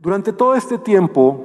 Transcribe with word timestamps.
Durante 0.00 0.32
todo 0.32 0.54
este 0.54 0.78
tiempo, 0.78 1.44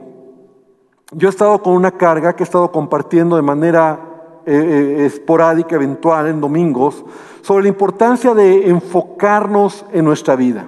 yo 1.11 1.27
he 1.27 1.31
estado 1.31 1.59
con 1.63 1.73
una 1.73 1.89
carga 1.89 2.35
que 2.35 2.43
he 2.43 2.45
estado 2.45 2.71
compartiendo 2.71 3.35
de 3.35 3.41
manera 3.41 3.99
eh, 4.45 4.53
eh, 4.53 5.05
esporádica, 5.07 5.75
eventual, 5.75 6.27
en 6.27 6.39
domingos, 6.39 7.03
sobre 7.41 7.63
la 7.63 7.69
importancia 7.69 8.35
de 8.35 8.69
enfocarnos 8.69 9.83
en 9.91 10.05
nuestra 10.05 10.35
vida. 10.35 10.67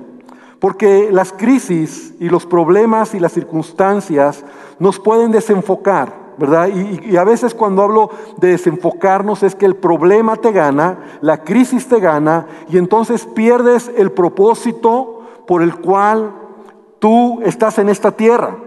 Porque 0.58 1.10
las 1.12 1.32
crisis 1.32 2.16
y 2.20 2.28
los 2.28 2.48
problemas 2.48 3.14
y 3.14 3.20
las 3.20 3.34
circunstancias 3.34 4.44
nos 4.80 5.00
pueden 5.00 5.30
desenfocar, 5.32 6.34
¿verdad? 6.40 6.70
Y, 6.74 7.12
y, 7.12 7.18
a 7.18 7.24
veces 7.24 7.54
cuando 7.54 7.84
hablo 7.84 8.10
de 8.38 8.48
desenfocarnos 8.48 9.44
es 9.44 9.54
que 9.54 9.68
el 9.68 9.76
problema 9.76 10.38
te 10.38 10.52
gana, 10.52 11.20
la 11.22 11.44
crisis 11.44 11.88
te 11.88 12.00
gana, 12.00 12.48
y 12.68 12.80
entonces 12.80 13.28
pierdes 13.28 13.92
el 13.96 14.12
propósito 14.12 15.22
por 15.46 15.62
el 15.62 15.76
cual 15.76 16.45
tú 17.06 17.40
estás 17.44 17.78
en 17.78 17.88
esta 17.90 18.14
tierra. 18.14 18.58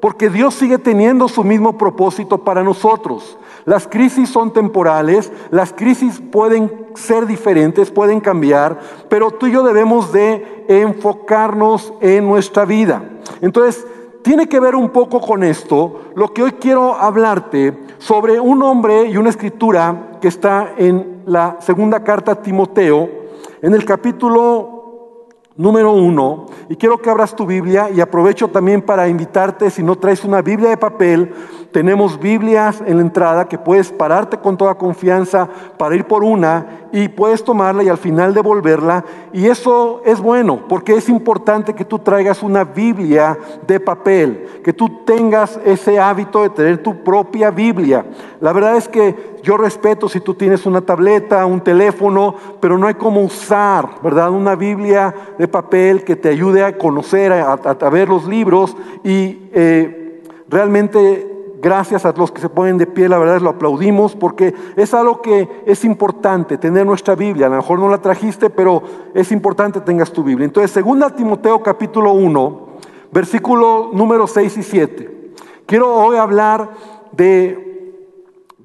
Porque 0.00 0.30
Dios 0.30 0.54
sigue 0.54 0.78
teniendo 0.78 1.26
su 1.26 1.42
mismo 1.42 1.76
propósito 1.76 2.38
para 2.38 2.62
nosotros. 2.62 3.36
Las 3.64 3.88
crisis 3.88 4.28
son 4.28 4.52
temporales, 4.52 5.32
las 5.50 5.72
crisis 5.72 6.22
pueden 6.30 6.70
ser 6.94 7.26
diferentes, 7.26 7.90
pueden 7.90 8.20
cambiar, 8.20 8.78
pero 9.08 9.32
tú 9.32 9.48
y 9.48 9.50
yo 9.50 9.64
debemos 9.64 10.12
de 10.12 10.64
enfocarnos 10.68 11.92
en 12.00 12.28
nuestra 12.28 12.64
vida. 12.64 13.02
Entonces, 13.40 13.84
tiene 14.22 14.48
que 14.48 14.60
ver 14.60 14.76
un 14.76 14.90
poco 14.90 15.20
con 15.20 15.42
esto, 15.42 16.02
lo 16.14 16.32
que 16.32 16.44
hoy 16.44 16.52
quiero 16.52 16.94
hablarte 16.94 17.76
sobre 17.98 18.38
un 18.38 18.62
hombre 18.62 19.06
y 19.06 19.16
una 19.16 19.30
escritura 19.30 20.12
que 20.20 20.28
está 20.28 20.74
en 20.76 21.24
la 21.26 21.56
segunda 21.58 22.04
carta 22.04 22.30
a 22.30 22.42
Timoteo, 22.42 23.10
en 23.60 23.74
el 23.74 23.84
capítulo 23.84 24.77
número 25.58 25.92
uno, 25.92 26.46
y 26.68 26.76
quiero 26.76 26.98
que 26.98 27.10
abras 27.10 27.34
tu 27.34 27.44
Biblia 27.44 27.90
y 27.90 28.00
aprovecho 28.00 28.48
también 28.48 28.80
para 28.80 29.08
invitarte, 29.08 29.70
si 29.70 29.82
no 29.82 29.96
traes 29.96 30.24
una 30.24 30.40
Biblia 30.40 30.70
de 30.70 30.76
papel, 30.76 31.34
tenemos 31.72 32.18
Biblias 32.18 32.82
en 32.86 32.96
la 32.96 33.02
entrada 33.02 33.48
que 33.48 33.58
puedes 33.58 33.92
pararte 33.92 34.38
con 34.38 34.56
toda 34.56 34.76
confianza 34.76 35.48
para 35.76 35.96
ir 35.96 36.06
por 36.06 36.24
una 36.24 36.88
y 36.92 37.08
puedes 37.08 37.44
tomarla 37.44 37.82
y 37.82 37.88
al 37.88 37.98
final 37.98 38.32
devolverla. 38.32 39.04
Y 39.32 39.46
eso 39.46 40.00
es 40.06 40.20
bueno 40.20 40.60
porque 40.68 40.94
es 40.94 41.08
importante 41.08 41.74
que 41.74 41.84
tú 41.84 41.98
traigas 41.98 42.42
una 42.42 42.64
Biblia 42.64 43.36
de 43.66 43.80
papel, 43.80 44.60
que 44.64 44.72
tú 44.72 45.04
tengas 45.04 45.60
ese 45.64 45.98
hábito 45.98 46.42
de 46.42 46.50
tener 46.50 46.82
tu 46.82 47.02
propia 47.02 47.50
Biblia. 47.50 48.06
La 48.40 48.52
verdad 48.52 48.76
es 48.76 48.88
que 48.88 49.37
yo 49.48 49.56
respeto 49.56 50.10
si 50.10 50.20
tú 50.20 50.34
tienes 50.34 50.66
una 50.66 50.82
tableta, 50.82 51.46
un 51.46 51.62
teléfono, 51.62 52.34
pero 52.60 52.76
no 52.76 52.86
hay 52.86 52.96
como 52.96 53.22
usar, 53.22 53.88
¿verdad? 54.02 54.30
Una 54.30 54.54
Biblia 54.54 55.14
de 55.38 55.48
papel 55.48 56.04
que 56.04 56.16
te 56.16 56.28
ayude 56.28 56.62
a 56.62 56.76
conocer, 56.76 57.32
a, 57.32 57.56
ver 57.90 58.10
los 58.10 58.26
libros 58.26 58.76
y 59.02 59.48
eh, 59.54 60.22
realmente 60.50 61.36
Gracias 61.60 62.04
a 62.04 62.12
los 62.12 62.30
que 62.30 62.40
se 62.40 62.48
ponen 62.48 62.78
de 62.78 62.86
pie, 62.86 63.08
la 63.08 63.18
verdad 63.18 63.40
lo 63.40 63.50
aplaudimos 63.50 64.14
porque 64.14 64.54
es 64.76 64.94
algo 64.94 65.20
que 65.20 65.48
es 65.66 65.84
importante 65.84 66.56
tener 66.56 66.86
nuestra 66.86 67.16
Biblia. 67.16 67.46
A 67.46 67.48
lo 67.48 67.56
mejor 67.56 67.80
no 67.80 67.88
la 67.88 68.00
trajiste, 68.00 68.48
pero 68.48 68.80
es 69.12 69.32
importante 69.32 69.80
tengas 69.80 70.12
tu 70.12 70.22
Biblia. 70.22 70.44
Entonces, 70.44 70.70
segunda 70.70 71.10
Timoteo 71.10 71.60
capítulo 71.60 72.12
1, 72.12 72.68
versículo 73.10 73.90
número 73.92 74.28
6 74.28 74.56
y 74.56 74.62
7. 74.62 75.32
Quiero 75.66 75.92
hoy 75.96 76.16
hablar 76.16 76.70
de, 77.10 77.67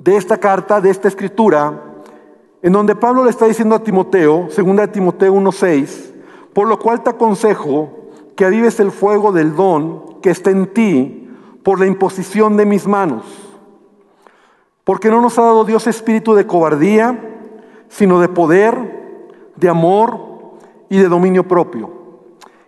de 0.04 0.18
esta 0.18 0.38
carta, 0.38 0.82
de 0.82 0.90
esta 0.90 1.08
escritura, 1.08 1.82
en 2.62 2.74
donde 2.74 2.96
Pablo 2.96 3.24
le 3.24 3.30
está 3.30 3.46
diciendo 3.46 3.76
a 3.76 3.84
Timoteo, 3.84 4.48
segunda 4.50 4.88
Timoteo 4.88 5.32
1, 5.32 5.52
6, 5.52 6.14
por 6.54 6.68
lo 6.68 6.78
cual 6.78 7.04
te 7.04 7.10
aconsejo 7.10 7.90
que 8.36 8.46
avives 8.46 8.80
el 8.80 8.92
fuego 8.92 9.32
del 9.32 9.56
don 9.56 10.20
que 10.22 10.30
está 10.30 10.50
en 10.50 10.68
ti 10.74 11.30
por 11.64 11.80
la 11.80 11.88
imposición 11.88 12.58
de 12.58 12.66
mis 12.66 12.86
manos. 12.86 13.24
Porque 14.84 15.10
no 15.10 15.22
nos 15.22 15.40
ha 15.40 15.44
dado 15.44 15.64
Dios 15.64 15.88
espíritu 15.88 16.34
de 16.34 16.46
cobardía, 16.46 17.18
sino 17.88 18.20
de 18.20 18.28
poder, 18.28 19.22
de 19.56 19.70
amor 19.70 20.20
y 20.90 20.98
de 20.98 21.08
dominio 21.08 21.48
propio. 21.48 21.90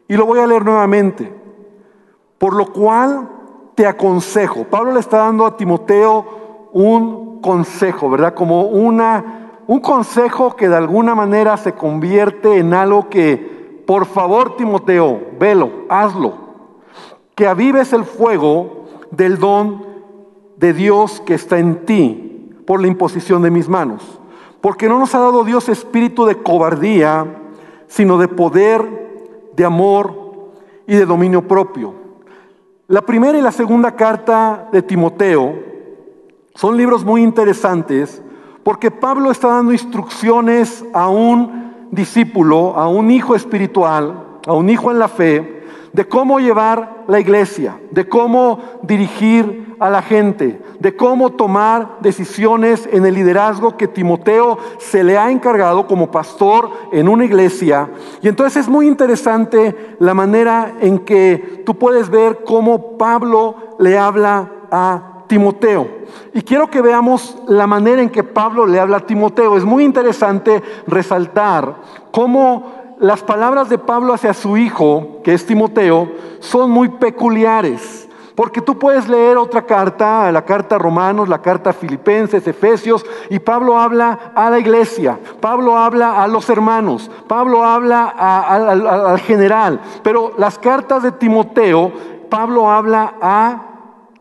Y 0.07 0.15
lo 0.15 0.25
voy 0.25 0.39
a 0.39 0.47
leer 0.47 0.63
nuevamente. 0.63 1.33
Por 2.37 2.55
lo 2.55 2.71
cual 2.71 3.29
te 3.75 3.85
aconsejo. 3.85 4.63
Pablo 4.65 4.93
le 4.93 5.01
está 5.01 5.17
dando 5.17 5.45
a 5.45 5.57
Timoteo 5.57 6.44
un 6.75 7.39
consejo, 7.39 8.09
¿verdad? 8.09 8.33
Como 8.33 8.63
una, 8.63 9.61
un 9.65 9.79
consejo 9.79 10.57
que 10.57 10.67
de 10.67 10.75
alguna 10.75 11.15
manera 11.15 11.55
se 11.55 11.71
convierte 11.71 12.57
en 12.57 12.73
algo 12.73 13.07
que, 13.07 13.81
por 13.87 14.05
favor, 14.05 14.57
Timoteo, 14.57 15.21
velo, 15.39 15.71
hazlo. 15.87 16.33
Que 17.33 17.47
avives 17.47 17.93
el 17.93 18.03
fuego 18.03 18.87
del 19.11 19.39
don 19.39 19.85
de 20.57 20.73
Dios 20.73 21.21
que 21.25 21.35
está 21.35 21.59
en 21.59 21.85
ti 21.85 22.51
por 22.67 22.81
la 22.81 22.87
imposición 22.87 23.41
de 23.41 23.51
mis 23.51 23.69
manos. 23.69 24.19
Porque 24.59 24.89
no 24.89 24.99
nos 24.99 25.15
ha 25.15 25.19
dado 25.19 25.45
Dios 25.45 25.69
espíritu 25.69 26.25
de 26.25 26.43
cobardía, 26.43 27.25
sino 27.87 28.17
de 28.17 28.27
poder, 28.27 29.53
de 29.55 29.63
amor 29.63 30.51
y 30.87 30.95
de 30.95 31.05
dominio 31.05 31.47
propio. 31.47 31.93
La 32.87 33.01
primera 33.01 33.37
y 33.37 33.41
la 33.41 33.53
segunda 33.53 33.95
carta 33.95 34.67
de 34.73 34.81
Timoteo 34.81 35.74
son 36.55 36.77
libros 36.77 37.05
muy 37.05 37.21
interesantes 37.21 38.21
porque 38.63 38.89
Pablo 38.89 39.29
está 39.29 39.49
dando 39.49 39.73
instrucciones 39.73 40.83
a 40.93 41.09
un 41.09 41.87
discípulo, 41.91 42.75
a 42.75 42.87
un 42.87 43.11
hijo 43.11 43.35
espiritual, 43.35 44.39
a 44.47 44.53
un 44.53 44.69
hijo 44.69 44.89
en 44.89 44.97
la 44.97 45.07
fe, 45.07 45.63
de 45.93 46.07
cómo 46.07 46.39
llevar 46.39 47.03
la 47.07 47.19
iglesia, 47.19 47.79
de 47.91 48.09
cómo 48.09 48.59
dirigir 48.81 49.75
a 49.79 49.89
la 49.89 50.01
gente, 50.01 50.61
de 50.79 50.95
cómo 50.95 51.31
tomar 51.33 51.97
decisiones 52.01 52.87
en 52.91 53.05
el 53.05 53.15
liderazgo 53.15 53.77
que 53.77 53.87
Timoteo 53.87 54.57
se 54.79 55.03
le 55.03 55.17
ha 55.17 55.29
encargado 55.29 55.87
como 55.87 56.09
pastor 56.09 56.69
en 56.91 57.07
una 57.07 57.25
iglesia. 57.25 57.89
Y 58.21 58.27
entonces 58.27 58.63
es 58.63 58.69
muy 58.69 58.87
interesante 58.87 59.95
la 59.99 60.13
manera 60.13 60.75
en 60.81 60.99
que 60.99 61.63
tú 61.65 61.75
puedes 61.75 62.09
ver 62.09 62.43
cómo 62.45 62.97
Pablo 62.97 63.55
le 63.79 63.97
habla 63.97 64.49
a 64.71 65.14
Timoteo. 65.27 65.87
Y 66.33 66.41
quiero 66.41 66.69
que 66.69 66.81
veamos 66.81 67.37
la 67.47 67.67
manera 67.67 68.01
en 68.01 68.09
que 68.09 68.23
Pablo 68.23 68.65
le 68.65 68.79
habla 68.79 68.97
a 68.97 69.05
Timoteo. 69.05 69.57
Es 69.57 69.63
muy 69.63 69.83
interesante 69.83 70.61
resaltar 70.87 71.75
cómo 72.11 72.95
las 72.99 73.23
palabras 73.23 73.69
de 73.69 73.77
Pablo 73.77 74.13
hacia 74.13 74.33
su 74.33 74.57
hijo, 74.57 75.21
que 75.23 75.33
es 75.33 75.45
Timoteo, 75.45 76.11
son 76.39 76.71
muy 76.71 76.89
peculiares. 76.89 78.09
Porque 78.35 78.61
tú 78.61 78.77
puedes 78.77 79.07
leer 79.07 79.37
otra 79.37 79.61
carta, 79.61 80.29
la 80.29 80.43
carta 80.43 80.75
a 80.75 80.79
Romanos, 80.79 81.29
la 81.29 81.41
carta 81.41 81.69
a 81.69 81.73
Filipenses, 81.73 82.45
Efesios, 82.45 83.05
y 83.29 83.39
Pablo 83.39 83.79
habla 83.79 84.33
a 84.35 84.49
la 84.49 84.59
iglesia, 84.59 85.17
Pablo 85.39 85.77
habla 85.77 86.21
a 86.21 86.27
los 86.27 86.49
hermanos, 86.49 87.09
Pablo 87.27 87.63
habla 87.63 88.07
al 88.07 89.19
general. 89.19 89.79
Pero 90.03 90.33
las 90.37 90.59
cartas 90.59 91.01
de 91.03 91.13
Timoteo, 91.13 91.93
Pablo 92.29 92.69
habla 92.69 93.13
a 93.21 93.61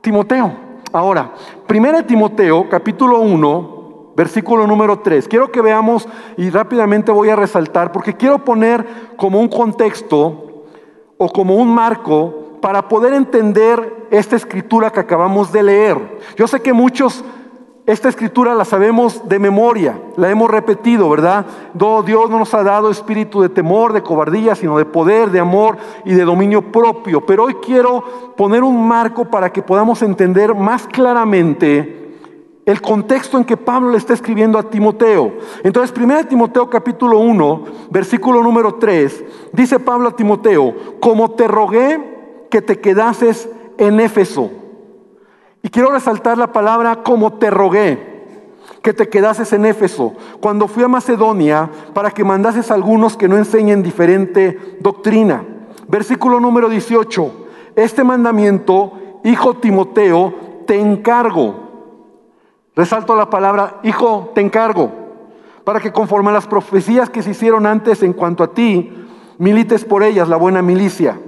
Timoteo. 0.01 0.64
Ahora, 0.95 1.33
1 1.69 2.07
Timoteo, 2.07 2.69
capítulo 2.69 3.19
1, 3.19 4.13
versículo 4.15 4.65
número 4.65 5.01
3. 5.01 5.27
Quiero 5.27 5.51
que 5.51 5.61
veamos 5.61 6.07
y 6.37 6.51
rápidamente 6.51 7.11
voy 7.11 7.31
a 7.31 7.35
resaltar 7.35 7.91
porque 7.91 8.15
quiero 8.15 8.45
poner 8.45 8.87
como 9.17 9.41
un 9.41 9.49
contexto 9.49 10.67
o 11.19 11.29
como 11.31 11.57
un 11.57 11.75
marco 11.75 12.59
para 12.61 12.87
poder 12.87 13.13
entender 13.13 14.07
esta 14.13 14.37
escritura 14.37 14.91
que 14.91 15.01
acabamos 15.01 15.51
de 15.51 15.65
leer. 15.65 16.21
Yo 16.37 16.47
sé 16.47 16.63
que 16.63 16.73
muchos 16.73 17.25
esta 17.87 18.09
escritura 18.09 18.55
la 18.55 18.65
sabemos 18.65 19.29
de 19.29 19.39
memoria, 19.39 20.01
la 20.17 20.31
hemos 20.31 20.51
repetido, 20.51 21.11
¿verdad? 21.11 21.45
Dios 21.75 22.31
no 22.31 22.39
nos 22.39 22.55
ha 22.55 22.63
dado 22.63 22.91
espíritu 22.91 23.43
de 23.43 23.51
temor, 23.51 23.93
de 23.93 24.03
cobardía, 24.03 24.55
sino 24.55 24.79
de 24.79 24.87
poder, 24.87 25.31
de 25.31 25.41
amor 25.41 25.77
y 26.07 26.15
de 26.15 26.25
dominio 26.25 26.73
propio. 26.73 27.27
Pero 27.27 27.45
hoy 27.45 27.57
quiero 27.57 28.03
poner 28.37 28.63
un 28.63 28.89
marco 28.89 29.27
para 29.27 29.53
que 29.53 29.61
podamos 29.61 30.01
entender 30.01 30.55
más 30.55 30.87
claramente 30.87 32.01
el 32.65 32.81
contexto 32.81 33.37
en 33.37 33.45
que 33.45 33.59
Pablo 33.59 33.91
le 33.91 33.99
está 33.99 34.15
escribiendo 34.15 34.59
a 34.59 34.71
Timoteo. 34.71 35.35
Entonces, 35.63 35.95
1 35.95 36.25
Timoteo 36.29 36.71
capítulo 36.71 37.19
1, 37.19 37.65
versículo 37.91 38.43
número 38.43 38.77
3, 38.77 39.25
dice 39.53 39.79
Pablo 39.79 40.09
a 40.09 40.17
Timoteo, 40.17 40.75
como 41.01 41.33
te 41.33 41.47
rogué 41.47 42.47
que 42.51 42.63
te 42.63 42.81
quedases 42.81 43.47
en 43.77 44.01
Éfeso. 44.01 44.51
Y 45.65 45.71
quiero 45.71 45.91
resaltar 45.91 46.39
la 46.39 46.53
palabra 46.53 47.03
como 47.03 47.33
te 47.33 47.51
rogué 47.51 48.13
que 48.83 48.93
te 48.93 49.09
quedases 49.09 49.53
en 49.53 49.65
Éfeso, 49.65 50.13
cuando 50.41 50.69
fui 50.69 50.85
a 50.85 50.89
Macedonia, 50.89 51.71
para 51.93 52.11
que 52.11 52.23
mandases 52.23 52.71
a 52.71 52.75
algunos 52.75 53.17
que 53.17 53.29
no 53.29 53.37
enseñen 53.37 53.83
diferente 53.83 54.77
doctrina. 54.79 55.43
Versículo 55.89 56.39
número 56.39 56.69
18, 56.69 57.33
este 57.75 58.05
mandamiento, 58.05 58.93
hijo 59.25 59.55
Timoteo, 59.55 60.35
te 60.67 60.79
encargo 60.79 61.65
Resalto 62.77 63.15
la 63.15 63.31
palabra, 63.31 63.79
hijo, 63.85 64.33
te 64.35 64.41
encargo, 64.41 64.91
para 65.63 65.79
que 65.79 65.93
conforme 65.93 66.31
a 66.31 66.33
las 66.33 66.49
profecías 66.49 67.09
que 67.09 67.23
se 67.23 67.31
hicieron 67.31 67.67
antes 67.67 68.03
en 68.03 68.13
cuanto 68.13 68.43
a 68.43 68.53
ti, 68.53 68.93
milites 69.39 69.85
por 69.85 70.03
ellas 70.03 70.29
la 70.29 70.37
buena 70.37 70.61
milicia. 70.61 71.21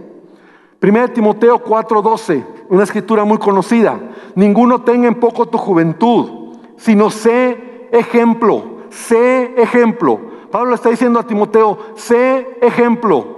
1 0.81 1.09
Timoteo 1.09 1.59
4:12, 1.63 2.45
una 2.69 2.85
escritura 2.85 3.25
muy 3.25 3.39
conocida. 3.39 3.99
Ninguno 4.35 4.83
tenga 4.83 5.09
en 5.09 5.19
poco 5.21 5.47
tu 5.47 5.59
juventud, 5.59 6.57
sino 6.77 7.11
sé 7.11 7.89
ejemplo, 7.93 8.63
sé 8.91 9.55
ejemplo. 9.57 10.21
Pablo 10.51 10.75
está 10.75 10.91
diciendo 10.91 11.19
a 11.19 11.27
Timoteo, 11.27 11.79
sé 11.95 12.59
ejemplo. 12.61 13.37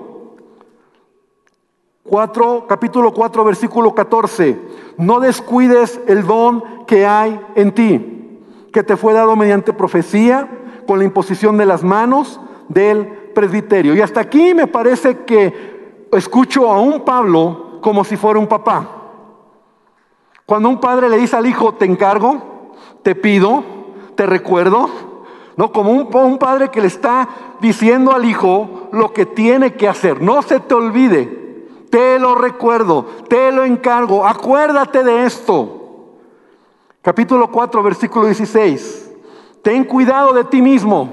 4, 2.05 2.67
capítulo 2.67 3.13
4, 3.13 3.45
versículo 3.45 3.95
14. 3.95 4.59
No 4.97 5.21
descuides 5.21 6.01
el 6.07 6.27
don 6.27 6.87
que 6.87 7.07
hay 7.07 7.41
en 7.55 7.73
ti, 7.73 8.41
que 8.73 8.83
te 8.83 8.97
fue 8.97 9.13
dado 9.13 9.37
mediante 9.37 9.73
profecía, 9.73 10.49
con 10.87 10.99
la 10.99 11.05
imposición 11.05 11.59
de 11.59 11.67
las 11.67 11.85
manos 11.85 12.41
del 12.69 13.07
presbiterio. 13.35 13.95
Y 13.95 14.01
hasta 14.01 14.21
aquí 14.21 14.55
me 14.55 14.67
parece 14.67 15.19
que 15.19 15.78
escucho 16.13 16.71
a 16.71 16.81
un 16.81 17.01
Pablo 17.05 17.79
como 17.81 18.05
si 18.05 18.17
fuera 18.17 18.39
un 18.39 18.47
papá. 18.47 18.87
Cuando 20.47 20.69
un 20.69 20.81
padre 20.81 21.09
le 21.09 21.19
dice 21.19 21.37
al 21.37 21.47
hijo, 21.47 21.75
te 21.75 21.85
encargo, 21.85 22.73
te 23.03 23.15
pido, 23.15 23.63
te 24.15 24.25
recuerdo, 24.25 24.89
no 25.57 25.73
como 25.73 25.91
un, 25.91 26.09
un 26.15 26.39
padre 26.39 26.71
que 26.71 26.81
le 26.81 26.87
está 26.87 27.29
diciendo 27.61 28.13
al 28.13 28.25
hijo 28.25 28.89
lo 28.93 29.13
que 29.13 29.27
tiene 29.27 29.75
que 29.75 29.89
hacer. 29.89 30.23
No 30.23 30.41
se 30.43 30.61
te 30.61 30.75
olvide, 30.75 31.67
te 31.91 32.19
lo 32.19 32.35
recuerdo, 32.35 33.05
te 33.29 33.53
lo 33.53 33.65
encargo, 33.65 34.27
acuérdate 34.27 35.05
de 35.05 35.27
esto. 35.27 35.75
Capítulo 37.03 37.51
4, 37.51 37.83
versículo 37.83 38.27
16. 38.27 39.17
Ten 39.63 39.85
cuidado 39.85 40.33
de 40.33 40.45
ti 40.45 40.63
mismo 40.63 41.11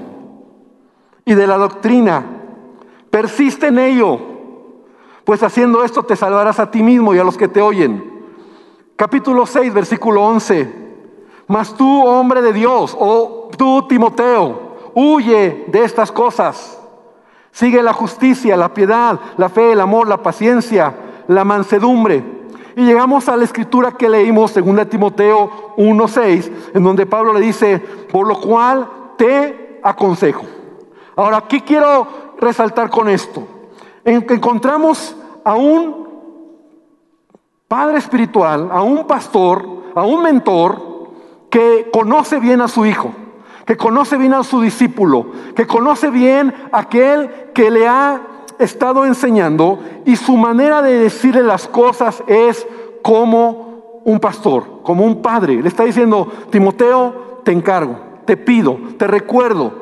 y 1.24 1.34
de 1.34 1.46
la 1.46 1.58
doctrina. 1.58 2.24
Persiste 3.10 3.66
en 3.66 3.78
ello, 3.78 4.20
pues 5.26 5.42
haciendo 5.42 5.84
esto 5.84 6.02
te 6.04 6.16
salvarás 6.16 6.58
a 6.58 6.70
ti 6.70 6.82
mismo 6.82 7.14
y 7.14 7.18
a 7.18 7.24
los 7.24 7.36
que 7.36 7.48
te 7.48 7.60
oyen. 7.60 8.24
Capítulo 8.96 9.44
6, 9.44 9.74
versículo 9.74 10.24
11. 10.24 10.86
Mas 11.48 11.74
tú, 11.74 12.06
hombre 12.06 12.40
de 12.40 12.54
Dios, 12.54 12.96
o 12.98 13.50
tú, 13.58 13.86
Timoteo, 13.86 14.92
huye 14.94 15.66
de 15.68 15.84
estas 15.84 16.10
cosas 16.10 16.76
Sigue 17.56 17.82
la 17.82 17.94
justicia, 17.94 18.54
la 18.54 18.74
piedad, 18.74 19.18
la 19.38 19.48
fe, 19.48 19.72
el 19.72 19.80
amor, 19.80 20.08
la 20.08 20.22
paciencia, 20.22 20.94
la 21.26 21.42
mansedumbre. 21.42 22.22
Y 22.76 22.84
llegamos 22.84 23.30
a 23.30 23.36
la 23.38 23.44
escritura 23.44 23.92
que 23.92 24.10
leímos, 24.10 24.52
2 24.52 24.88
Timoteo 24.90 25.74
1.6, 25.78 26.50
en 26.74 26.82
donde 26.84 27.06
Pablo 27.06 27.32
le 27.32 27.40
dice, 27.40 27.78
por 27.78 28.26
lo 28.26 28.38
cual 28.38 28.86
te 29.16 29.80
aconsejo. 29.82 30.44
Ahora, 31.16 31.44
¿qué 31.48 31.62
quiero 31.62 32.06
resaltar 32.38 32.90
con 32.90 33.08
esto? 33.08 33.42
Encontramos 34.06 35.14
a 35.44 35.54
un 35.54 36.06
padre 37.68 37.98
espiritual, 37.98 38.70
a 38.72 38.82
un 38.82 39.06
pastor, 39.06 39.92
a 39.94 40.02
un 40.02 40.22
mentor 40.22 41.10
que 41.50 41.90
conoce 41.92 42.40
bien 42.40 42.60
a 42.60 42.68
su 42.68 42.86
hijo 42.86 43.12
que 43.66 43.76
conoce 43.76 44.16
bien 44.16 44.32
a 44.32 44.44
su 44.44 44.60
discípulo, 44.60 45.26
que 45.54 45.66
conoce 45.66 46.08
bien 46.10 46.54
a 46.70 46.80
aquel 46.80 47.50
que 47.52 47.70
le 47.70 47.86
ha 47.86 48.22
estado 48.58 49.04
enseñando 49.04 49.80
y 50.04 50.16
su 50.16 50.36
manera 50.36 50.80
de 50.82 50.98
decirle 50.98 51.42
las 51.42 51.66
cosas 51.66 52.22
es 52.28 52.66
como 53.02 54.02
un 54.04 54.20
pastor, 54.20 54.82
como 54.82 55.04
un 55.04 55.20
padre. 55.20 55.60
Le 55.60 55.68
está 55.68 55.84
diciendo, 55.84 56.30
Timoteo, 56.50 57.40
te 57.44 57.50
encargo, 57.50 57.98
te 58.24 58.36
pido, 58.36 58.78
te 58.96 59.08
recuerdo. 59.08 59.72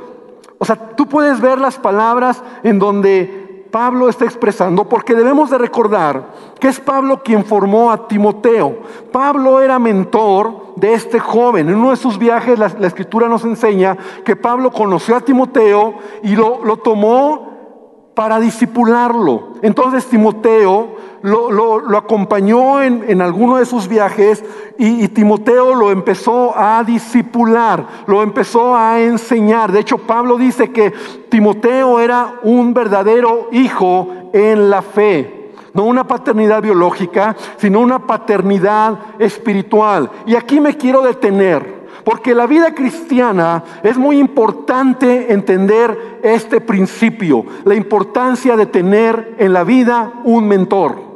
O 0.58 0.64
sea, 0.64 0.76
tú 0.76 1.06
puedes 1.06 1.42
ver 1.42 1.58
las 1.58 1.78
palabras 1.78 2.42
en 2.62 2.78
donde 2.78 3.43
Pablo 3.74 4.08
está 4.08 4.24
expresando, 4.24 4.84
porque 4.84 5.16
debemos 5.16 5.50
de 5.50 5.58
recordar 5.58 6.30
que 6.60 6.68
es 6.68 6.78
Pablo 6.78 7.24
quien 7.24 7.44
formó 7.44 7.90
a 7.90 8.06
Timoteo. 8.06 8.78
Pablo 9.10 9.60
era 9.60 9.80
mentor 9.80 10.74
de 10.76 10.94
este 10.94 11.18
joven. 11.18 11.68
En 11.68 11.74
uno 11.74 11.90
de 11.90 11.96
sus 11.96 12.16
viajes 12.16 12.56
la, 12.56 12.66
escritura 12.86 13.28
nos 13.28 13.44
enseña 13.44 13.98
que 14.24 14.36
Pablo 14.36 14.70
conoció 14.70 15.16
a 15.16 15.22
Timoteo 15.22 15.94
y 16.22 16.36
lo, 16.36 16.64
lo 16.64 16.76
tomó 16.76 18.12
para 18.14 18.38
disipularlo. 18.38 19.54
Entonces 19.60 20.06
Timoteo 20.06 20.94
lo, 21.24 21.96
acompañó 21.96 22.82
en, 22.82 23.22
alguno 23.22 23.56
de 23.56 23.64
sus 23.64 23.88
viajes 23.88 24.44
y, 24.76 25.08
Timoteo 25.08 25.74
lo 25.74 25.90
empezó 25.90 26.56
a 26.56 26.84
disipular, 26.84 27.86
lo 28.06 28.22
empezó 28.22 28.76
a 28.76 29.00
enseñar. 29.00 29.72
De 29.72 29.80
hecho, 29.80 29.96
Pablo 29.96 30.36
dice 30.36 30.70
que 30.70 30.92
Timoteo 31.30 31.98
era 31.98 32.40
un 32.42 32.74
verdadero 32.74 33.48
hijo 33.52 34.30
en 34.34 34.68
la 34.68 34.82
fe. 34.82 35.52
No 35.72 35.84
una 35.84 36.06
paternidad 36.06 36.60
biológica, 36.62 37.34
sino 37.56 37.80
una 37.80 38.06
paternidad 38.06 38.98
espiritual. 39.18 40.10
Y 40.26 40.36
aquí 40.36 40.60
me 40.60 40.76
quiero 40.76 41.00
detener. 41.00 41.84
Porque 42.04 42.34
la 42.34 42.46
vida 42.46 42.74
cristiana 42.74 43.64
es 43.82 43.96
muy 43.96 44.18
importante 44.18 45.32
entender 45.32 46.20
este 46.22 46.60
principio, 46.60 47.46
la 47.64 47.74
importancia 47.74 48.58
de 48.58 48.66
tener 48.66 49.36
en 49.38 49.54
la 49.54 49.64
vida 49.64 50.12
un 50.24 50.46
mentor 50.46 51.13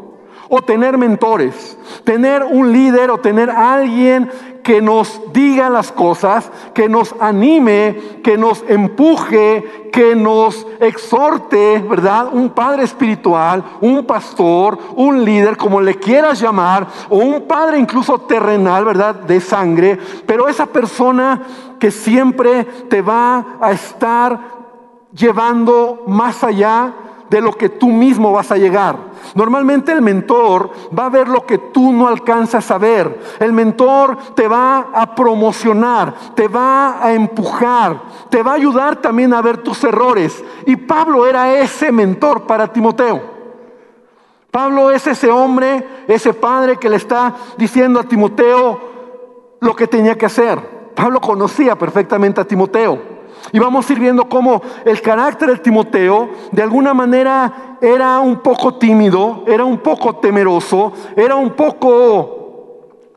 o 0.49 0.63
tener 0.63 0.97
mentores, 0.97 1.79
tener 2.05 2.43
un 2.43 2.73
líder 2.73 3.11
o 3.11 3.19
tener 3.19 3.51
alguien 3.51 4.31
que 4.63 4.83
nos 4.83 5.21
diga 5.33 5.71
las 5.71 5.93
cosas, 5.93 6.51
que 6.75 6.89
nos 6.91 7.15
anime, 7.21 7.99
que 8.23 8.37
nos 8.37 8.63
empuje, 8.69 9.89
que 9.93 10.15
nos 10.15 10.67
exhorte, 10.81 11.83
¿verdad? 11.89 12.29
Un 12.33 12.51
padre 12.51 12.85
espiritual, 12.85 13.65
un 13.81 14.05
pastor, 14.05 14.79
un 14.95 15.25
líder, 15.25 15.57
como 15.57 15.81
le 15.81 15.95
quieras 15.95 16.41
llamar, 16.41 16.87
o 17.09 17.17
un 17.17 17.47
padre 17.47 17.79
incluso 17.79 18.19
terrenal, 18.19 18.85
¿verdad? 18.85 19.15
De 19.15 19.41
sangre, 19.41 19.99
pero 20.27 20.49
esa 20.49 20.67
persona 20.67 21.43
que 21.79 21.91
siempre 21.91 22.65
te 22.65 23.01
va 23.01 23.57
a 23.61 23.73
estar 23.73 24.39
llevando 25.15 26.05
más 26.07 26.45
allá 26.45 26.93
de 27.31 27.41
lo 27.41 27.53
que 27.53 27.69
tú 27.69 27.89
mismo 27.89 28.33
vas 28.33 28.51
a 28.51 28.57
llegar. 28.57 28.97
Normalmente 29.35 29.93
el 29.93 30.03
mentor 30.03 30.71
va 30.97 31.07
a 31.07 31.11
ver 31.11 31.29
lo 31.29 31.45
que 31.45 31.59
tú 31.59 31.93
no 31.93 32.09
alcanzas 32.09 32.71
a 32.71 32.79
ver. 32.79 33.21
El 33.39 33.53
mentor 33.53 34.17
te 34.35 34.49
va 34.49 34.89
a 34.95 35.15
promocionar, 35.15 36.15
te 36.35 36.49
va 36.49 37.05
a 37.05 37.13
empujar, 37.13 38.01
te 38.31 38.43
va 38.43 38.53
a 38.53 38.55
ayudar 38.55 38.97
también 38.97 39.35
a 39.35 39.43
ver 39.43 39.59
tus 39.59 39.83
errores. 39.85 40.43
Y 40.67 40.77
Pablo 40.77 41.27
era 41.27 41.59
ese 41.61 41.93
mentor 41.93 42.47
para 42.47 42.73
Timoteo. 42.73 43.39
Pablo 44.51 44.91
es 44.91 45.07
ese 45.07 45.31
hombre, 45.31 45.87
ese 46.09 46.33
padre 46.33 46.79
que 46.79 46.89
le 46.89 46.97
está 46.97 47.35
diciendo 47.59 48.01
a 48.01 48.05
Timoteo 48.05 48.81
lo 49.61 49.77
que 49.77 49.87
tenía 49.87 50.17
que 50.17 50.27
hacer. 50.27 50.93
Pablo 50.95 51.21
conocía 51.21 51.77
perfectamente 51.77 52.41
a 52.41 52.45
Timoteo. 52.45 53.08
Y 53.53 53.59
vamos 53.59 53.89
a 53.89 53.93
ir 53.93 54.01
viendo 54.01 54.29
cómo 54.29 54.61
el 54.85 55.01
carácter 55.01 55.51
de 55.51 55.57
Timoteo 55.59 56.29
de 56.53 56.63
alguna 56.63 56.95
manera 56.95 57.79
era 57.81 58.21
un 58.21 58.41
poco 58.41 58.75
tímido, 58.75 59.45
era 59.47 59.65
un 59.65 59.79
poco 59.79 60.17
temeroso, 60.17 60.93
era 61.17 61.37
un 61.37 61.51
poco 61.51 62.39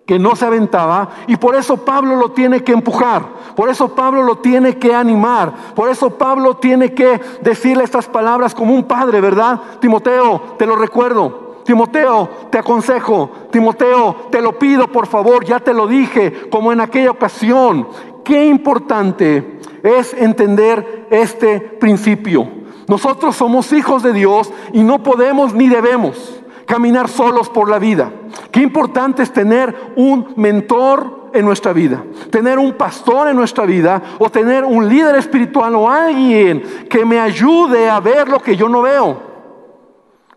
que 0.05 0.19
no 0.19 0.35
se 0.35 0.45
aventaba 0.45 1.09
y 1.27 1.37
por 1.37 1.55
eso 1.55 1.77
Pablo 1.77 2.15
lo 2.15 2.31
tiene 2.31 2.63
que 2.63 2.73
empujar, 2.73 3.23
por 3.55 3.69
eso 3.69 3.95
Pablo 3.95 4.23
lo 4.23 4.39
tiene 4.39 4.77
que 4.77 4.93
animar, 4.93 5.53
por 5.75 5.89
eso 5.89 6.09
Pablo 6.09 6.57
tiene 6.57 6.93
que 6.93 7.21
decirle 7.41 7.83
estas 7.83 8.07
palabras 8.07 8.53
como 8.53 8.73
un 8.73 8.83
padre, 8.83 9.21
¿verdad? 9.21 9.59
Timoteo, 9.79 10.55
te 10.57 10.65
lo 10.65 10.75
recuerdo, 10.75 11.51
Timoteo, 11.63 12.29
te 12.49 12.57
aconsejo, 12.57 13.29
Timoteo, 13.51 14.27
te 14.29 14.41
lo 14.41 14.57
pido 14.57 14.87
por 14.87 15.07
favor, 15.07 15.45
ya 15.45 15.59
te 15.59 15.73
lo 15.73 15.87
dije, 15.87 16.49
como 16.49 16.71
en 16.71 16.81
aquella 16.81 17.11
ocasión. 17.11 17.87
Qué 18.23 18.45
importante 18.45 19.59
es 19.83 20.13
entender 20.13 21.07
este 21.09 21.59
principio. 21.59 22.47
Nosotros 22.87 23.35
somos 23.35 23.71
hijos 23.73 24.03
de 24.03 24.13
Dios 24.13 24.51
y 24.73 24.83
no 24.83 25.01
podemos 25.01 25.53
ni 25.53 25.69
debemos 25.69 26.41
caminar 26.65 27.09
solos 27.09 27.49
por 27.49 27.69
la 27.69 27.79
vida. 27.79 28.11
Qué 28.51 28.61
importante 28.61 29.23
es 29.23 29.31
tener 29.33 29.93
un 29.95 30.33
mentor 30.35 31.29
en 31.33 31.45
nuestra 31.45 31.73
vida, 31.73 32.03
tener 32.29 32.59
un 32.59 32.73
pastor 32.73 33.29
en 33.29 33.35
nuestra 33.35 33.65
vida 33.65 34.01
o 34.19 34.29
tener 34.29 34.63
un 34.65 34.87
líder 34.87 35.15
espiritual 35.15 35.75
o 35.75 35.89
alguien 35.89 36.61
que 36.89 37.05
me 37.05 37.19
ayude 37.19 37.89
a 37.89 37.99
ver 37.99 38.29
lo 38.29 38.39
que 38.39 38.55
yo 38.55 38.67
no 38.67 38.81
veo. 38.81 39.17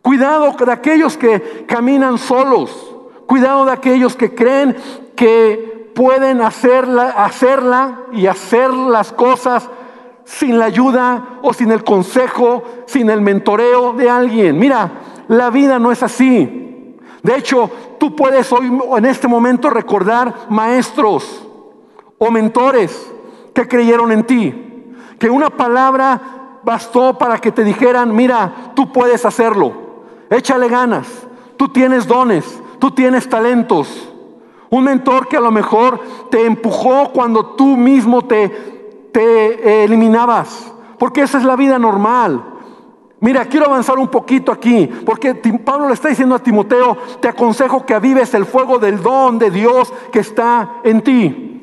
Cuidado 0.02 0.54
de 0.64 0.72
aquellos 0.72 1.16
que 1.16 1.64
caminan 1.66 2.18
solos. 2.18 2.94
Cuidado 3.26 3.64
de 3.64 3.72
aquellos 3.72 4.14
que 4.16 4.34
creen 4.34 4.76
que 5.16 5.73
pueden 5.94 6.42
hacerla, 6.42 7.10
hacerla 7.10 8.00
y 8.12 8.26
hacer 8.26 8.70
las 8.70 9.12
cosas 9.12 9.68
sin 10.24 10.58
la 10.58 10.66
ayuda 10.66 11.38
o 11.42 11.52
sin 11.52 11.70
el 11.70 11.84
consejo, 11.84 12.62
sin 12.86 13.10
el 13.10 13.20
mentoreo 13.20 13.92
de 13.92 14.10
alguien. 14.10 14.58
Mira, 14.58 14.90
la 15.28 15.50
vida 15.50 15.78
no 15.78 15.92
es 15.92 16.02
así. 16.02 16.96
De 17.22 17.36
hecho, 17.36 17.70
tú 17.98 18.14
puedes 18.14 18.52
hoy 18.52 18.70
en 18.96 19.04
este 19.06 19.28
momento 19.28 19.70
recordar 19.70 20.46
maestros 20.50 21.46
o 22.18 22.30
mentores 22.30 23.10
que 23.54 23.66
creyeron 23.66 24.12
en 24.12 24.24
ti, 24.24 24.92
que 25.18 25.30
una 25.30 25.48
palabra 25.50 26.20
bastó 26.62 27.16
para 27.16 27.38
que 27.38 27.52
te 27.52 27.64
dijeran, 27.64 28.14
mira, 28.14 28.72
tú 28.74 28.92
puedes 28.92 29.24
hacerlo, 29.24 29.72
échale 30.30 30.68
ganas, 30.68 31.06
tú 31.56 31.68
tienes 31.68 32.06
dones, 32.06 32.60
tú 32.78 32.90
tienes 32.90 33.28
talentos. 33.28 34.13
Un 34.70 34.84
mentor 34.84 35.28
que 35.28 35.36
a 35.36 35.40
lo 35.40 35.50
mejor 35.50 36.00
te 36.30 36.44
empujó 36.44 37.10
cuando 37.12 37.46
tú 37.54 37.76
mismo 37.76 38.22
te, 38.22 38.48
te 39.12 39.84
eliminabas. 39.84 40.72
Porque 40.98 41.22
esa 41.22 41.38
es 41.38 41.44
la 41.44 41.56
vida 41.56 41.78
normal. 41.78 42.54
Mira, 43.20 43.46
quiero 43.46 43.66
avanzar 43.66 43.98
un 43.98 44.08
poquito 44.08 44.52
aquí, 44.52 44.86
porque 44.86 45.34
Pablo 45.34 45.88
le 45.88 45.94
está 45.94 46.08
diciendo 46.08 46.34
a 46.34 46.40
Timoteo, 46.40 46.98
te 47.20 47.28
aconsejo 47.28 47.86
que 47.86 47.94
avives 47.94 48.34
el 48.34 48.44
fuego 48.44 48.78
del 48.78 49.02
don 49.02 49.38
de 49.38 49.50
Dios 49.50 49.90
que 50.12 50.18
está 50.18 50.80
en 50.84 51.00
ti. 51.00 51.54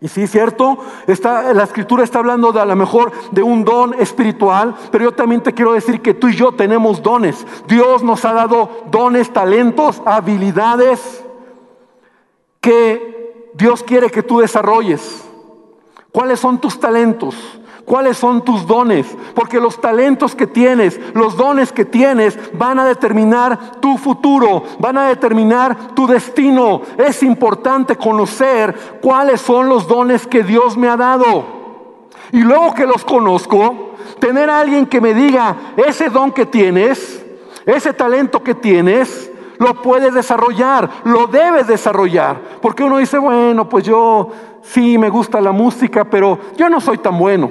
Y 0.00 0.08
sí, 0.08 0.26
cierto, 0.26 0.78
está, 1.06 1.52
la 1.52 1.64
escritura 1.64 2.02
está 2.02 2.20
hablando 2.20 2.52
de 2.52 2.60
a 2.60 2.64
lo 2.64 2.74
mejor 2.74 3.12
de 3.30 3.42
un 3.42 3.62
don 3.62 3.92
espiritual, 4.00 4.74
pero 4.90 5.04
yo 5.04 5.12
también 5.12 5.42
te 5.42 5.52
quiero 5.52 5.74
decir 5.74 6.00
que 6.00 6.14
tú 6.14 6.28
y 6.28 6.36
yo 6.36 6.52
tenemos 6.52 7.02
dones. 7.02 7.46
Dios 7.68 8.02
nos 8.02 8.24
ha 8.24 8.32
dado 8.32 8.70
dones, 8.90 9.30
talentos, 9.30 10.00
habilidades 10.06 11.24
que 12.60 13.50
Dios 13.54 13.82
quiere 13.82 14.10
que 14.10 14.22
tú 14.22 14.40
desarrolles. 14.40 15.24
¿Cuáles 16.12 16.40
son 16.40 16.60
tus 16.60 16.78
talentos? 16.78 17.34
¿Cuáles 17.84 18.18
son 18.18 18.44
tus 18.44 18.66
dones? 18.66 19.06
Porque 19.34 19.58
los 19.58 19.80
talentos 19.80 20.34
que 20.34 20.46
tienes, 20.46 21.00
los 21.14 21.36
dones 21.36 21.72
que 21.72 21.84
tienes, 21.84 22.38
van 22.56 22.78
a 22.78 22.84
determinar 22.84 23.80
tu 23.80 23.96
futuro, 23.96 24.62
van 24.78 24.98
a 24.98 25.08
determinar 25.08 25.94
tu 25.94 26.06
destino. 26.06 26.82
Es 26.98 27.22
importante 27.22 27.96
conocer 27.96 28.98
cuáles 29.00 29.40
son 29.40 29.68
los 29.68 29.88
dones 29.88 30.26
que 30.26 30.42
Dios 30.44 30.76
me 30.76 30.88
ha 30.88 30.96
dado. 30.96 31.44
Y 32.32 32.42
luego 32.42 32.74
que 32.74 32.86
los 32.86 33.04
conozco, 33.04 33.94
tener 34.20 34.50
a 34.50 34.60
alguien 34.60 34.86
que 34.86 35.00
me 35.00 35.14
diga, 35.14 35.56
ese 35.76 36.10
don 36.10 36.30
que 36.30 36.46
tienes, 36.46 37.24
ese 37.66 37.92
talento 37.92 38.42
que 38.42 38.54
tienes, 38.54 39.29
lo 39.60 39.74
puedes 39.82 40.14
desarrollar, 40.14 40.88
lo 41.04 41.26
debes 41.26 41.66
desarrollar. 41.66 42.40
Porque 42.60 42.82
uno 42.82 42.96
dice, 42.96 43.18
bueno, 43.18 43.68
pues 43.68 43.84
yo 43.84 44.28
sí 44.62 44.96
me 44.96 45.10
gusta 45.10 45.40
la 45.40 45.52
música, 45.52 46.04
pero 46.04 46.38
yo 46.56 46.68
no 46.70 46.80
soy 46.80 46.98
tan 46.98 47.18
bueno. 47.18 47.50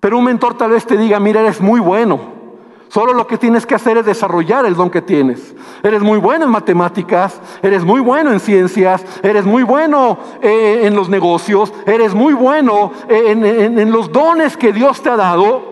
Pero 0.00 0.18
un 0.18 0.24
mentor 0.24 0.54
tal 0.54 0.72
vez 0.72 0.84
te 0.84 0.96
diga, 0.96 1.20
mira, 1.20 1.40
eres 1.40 1.60
muy 1.60 1.78
bueno. 1.78 2.42
Solo 2.88 3.14
lo 3.14 3.26
que 3.28 3.38
tienes 3.38 3.64
que 3.64 3.76
hacer 3.76 3.98
es 3.98 4.04
desarrollar 4.04 4.66
el 4.66 4.74
don 4.74 4.90
que 4.90 5.00
tienes. 5.00 5.54
Eres 5.82 6.02
muy 6.02 6.18
bueno 6.18 6.44
en 6.44 6.50
matemáticas, 6.50 7.40
eres 7.62 7.84
muy 7.84 8.00
bueno 8.00 8.32
en 8.32 8.40
ciencias, 8.40 9.04
eres 9.22 9.46
muy 9.46 9.62
bueno 9.62 10.18
eh, 10.42 10.80
en 10.82 10.96
los 10.96 11.08
negocios, 11.08 11.72
eres 11.86 12.14
muy 12.14 12.34
bueno 12.34 12.92
eh, 13.08 13.30
en, 13.30 13.92
los 13.92 14.10
dones 14.10 14.56
que 14.56 14.72
Dios 14.72 15.00
te 15.00 15.08
ha 15.08 15.16
dado. 15.16 15.62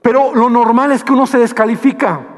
Pero 0.00 0.32
lo 0.32 0.48
normal 0.48 0.92
es 0.92 1.02
que 1.02 1.12
uno 1.12 1.26
se 1.26 1.38
descalifica. 1.38 2.33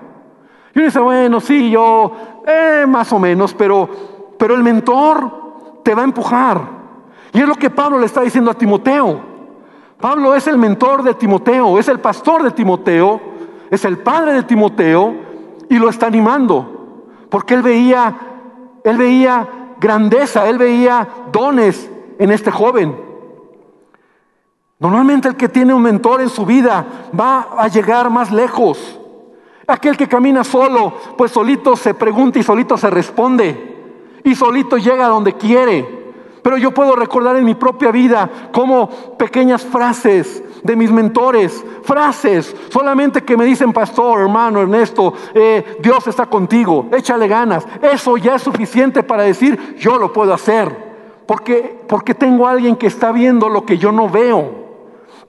Y 0.76 0.78
uno 0.78 0.88
dice, 0.88 1.00
bueno, 1.00 1.40
sí, 1.40 1.70
yo 1.70 2.12
eh, 2.46 2.84
más 2.86 3.10
o 3.10 3.18
menos, 3.18 3.54
pero, 3.54 3.88
pero 4.36 4.54
el 4.54 4.62
mentor 4.62 5.80
te 5.82 5.94
va 5.94 6.02
a 6.02 6.04
empujar. 6.04 6.60
Y 7.32 7.40
es 7.40 7.48
lo 7.48 7.54
que 7.54 7.70
Pablo 7.70 7.98
le 7.98 8.04
está 8.04 8.20
diciendo 8.20 8.50
a 8.50 8.54
Timoteo. 8.54 9.18
Pablo 9.98 10.34
es 10.34 10.46
el 10.46 10.58
mentor 10.58 11.02
de 11.02 11.14
Timoteo, 11.14 11.78
es 11.78 11.88
el 11.88 11.98
pastor 11.98 12.42
de 12.42 12.50
Timoteo, 12.50 13.18
es 13.70 13.86
el 13.86 13.96
padre 13.96 14.34
de 14.34 14.42
Timoteo 14.42 15.14
y 15.70 15.78
lo 15.78 15.88
está 15.88 16.08
animando, 16.08 17.06
porque 17.30 17.54
él 17.54 17.62
veía, 17.62 18.14
él 18.84 18.98
veía 18.98 19.48
grandeza, 19.80 20.46
él 20.46 20.58
veía 20.58 21.08
dones 21.32 21.90
en 22.18 22.30
este 22.30 22.50
joven. 22.50 22.94
Normalmente 24.78 25.28
el 25.28 25.36
que 25.36 25.48
tiene 25.48 25.72
un 25.72 25.80
mentor 25.80 26.20
en 26.20 26.28
su 26.28 26.44
vida 26.44 26.84
va 27.18 27.48
a 27.56 27.66
llegar 27.68 28.10
más 28.10 28.30
lejos. 28.30 29.00
Aquel 29.66 29.96
que 29.96 30.06
camina 30.06 30.44
solo, 30.44 30.92
pues 31.16 31.32
solito 31.32 31.74
se 31.76 31.94
pregunta 31.94 32.38
y 32.38 32.42
solito 32.42 32.76
se 32.76 32.88
responde. 32.88 33.74
Y 34.22 34.34
solito 34.34 34.76
llega 34.76 35.06
a 35.06 35.10
donde 35.10 35.34
quiere. 35.34 36.06
Pero 36.42 36.58
yo 36.58 36.70
puedo 36.70 36.94
recordar 36.94 37.34
en 37.36 37.44
mi 37.44 37.56
propia 37.56 37.90
vida 37.90 38.30
como 38.52 38.88
pequeñas 39.18 39.64
frases 39.64 40.44
de 40.62 40.76
mis 40.76 40.92
mentores, 40.92 41.64
frases 41.82 42.54
solamente 42.70 43.22
que 43.22 43.36
me 43.36 43.44
dicen, 43.44 43.72
pastor, 43.72 44.20
hermano, 44.20 44.60
Ernesto, 44.60 45.12
eh, 45.34 45.78
Dios 45.80 46.06
está 46.06 46.26
contigo, 46.26 46.86
échale 46.92 47.26
ganas. 47.26 47.66
Eso 47.82 48.16
ya 48.16 48.36
es 48.36 48.42
suficiente 48.42 49.02
para 49.02 49.24
decir, 49.24 49.76
yo 49.78 49.98
lo 49.98 50.12
puedo 50.12 50.32
hacer. 50.32 50.86
Porque, 51.26 51.80
porque 51.88 52.14
tengo 52.14 52.46
a 52.46 52.52
alguien 52.52 52.76
que 52.76 52.86
está 52.86 53.10
viendo 53.10 53.48
lo 53.48 53.66
que 53.66 53.78
yo 53.78 53.90
no 53.90 54.08
veo. 54.08 54.66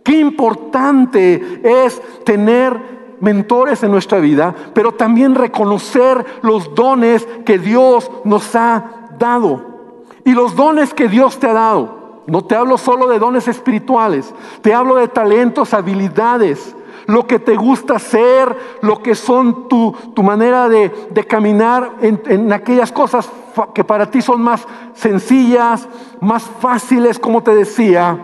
Qué 0.03 0.20
importante 0.20 1.62
es 1.63 2.00
tener 2.24 2.97
mentores 3.20 3.84
en 3.84 3.92
nuestra 3.92 4.20
vida, 4.20 4.54
pero 4.74 4.94
también 4.94 5.36
reconocer 5.36 6.26
los 6.42 6.74
dones 6.76 7.28
que 7.46 7.58
Dios 7.58 8.10
nos 8.24 8.56
ha 8.56 8.84
dado. 9.18 9.78
Y 10.24 10.34
los 10.34 10.56
dones 10.56 10.94
que 10.94 11.08
Dios 11.08 11.40
te 11.40 11.48
ha 11.48 11.54
dado, 11.54 12.24
no 12.28 12.44
te 12.44 12.56
hablo 12.56 12.78
solo 12.78 13.08
de 13.08 13.20
dones 13.20 13.48
espirituales, 13.48 14.34
te 14.62 14.74
hablo 14.74 14.96
de 14.96 15.08
talentos, 15.08 15.74
habilidades, 15.74 16.76
lo 17.06 17.26
que 17.26 17.40
te 17.40 17.56
gusta 17.56 17.96
hacer, 17.96 18.56
lo 18.82 19.02
que 19.02 19.16
son 19.16 19.70
tu, 19.70 19.96
manera 20.22 20.68
de, 20.68 20.92
caminar 21.28 21.94
en, 22.02 22.22
en, 22.26 22.52
aquellas 22.52 22.92
cosas 22.92 23.30
que 23.74 23.86
para 23.86 24.12
ti 24.12 24.22
son 24.22 24.42
más 24.42 24.68
sencillas, 24.94 25.88
más 26.20 26.44
fáciles, 26.44 27.18
como 27.18 27.42
te 27.42 27.56
decía. 27.56 28.20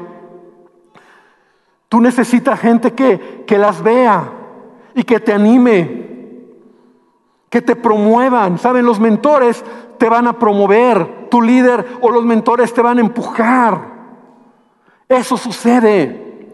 Tú 1.88 2.02
necesitas 2.02 2.60
gente 2.60 2.92
que, 2.92 3.46
que 3.48 3.58
las 3.58 3.82
vea 3.82 4.43
y 4.96 5.04
que 5.04 5.20
te 5.20 5.34
anime, 5.34 6.08
que 7.50 7.62
te 7.62 7.76
promuevan. 7.76 8.58
Saben, 8.58 8.86
los 8.86 9.00
mentores 9.00 9.64
te 9.98 10.10
van 10.10 10.28
a 10.28 10.38
promover, 10.38 11.30
tu 11.30 11.42
líder 11.42 11.86
o 12.02 12.10
los 12.10 12.26
mentores 12.26 12.74
te 12.74 12.82
van 12.82 12.98
a 12.98 13.02
empujar. 13.02 13.94
Eso 15.08 15.38
sucede. 15.38 16.50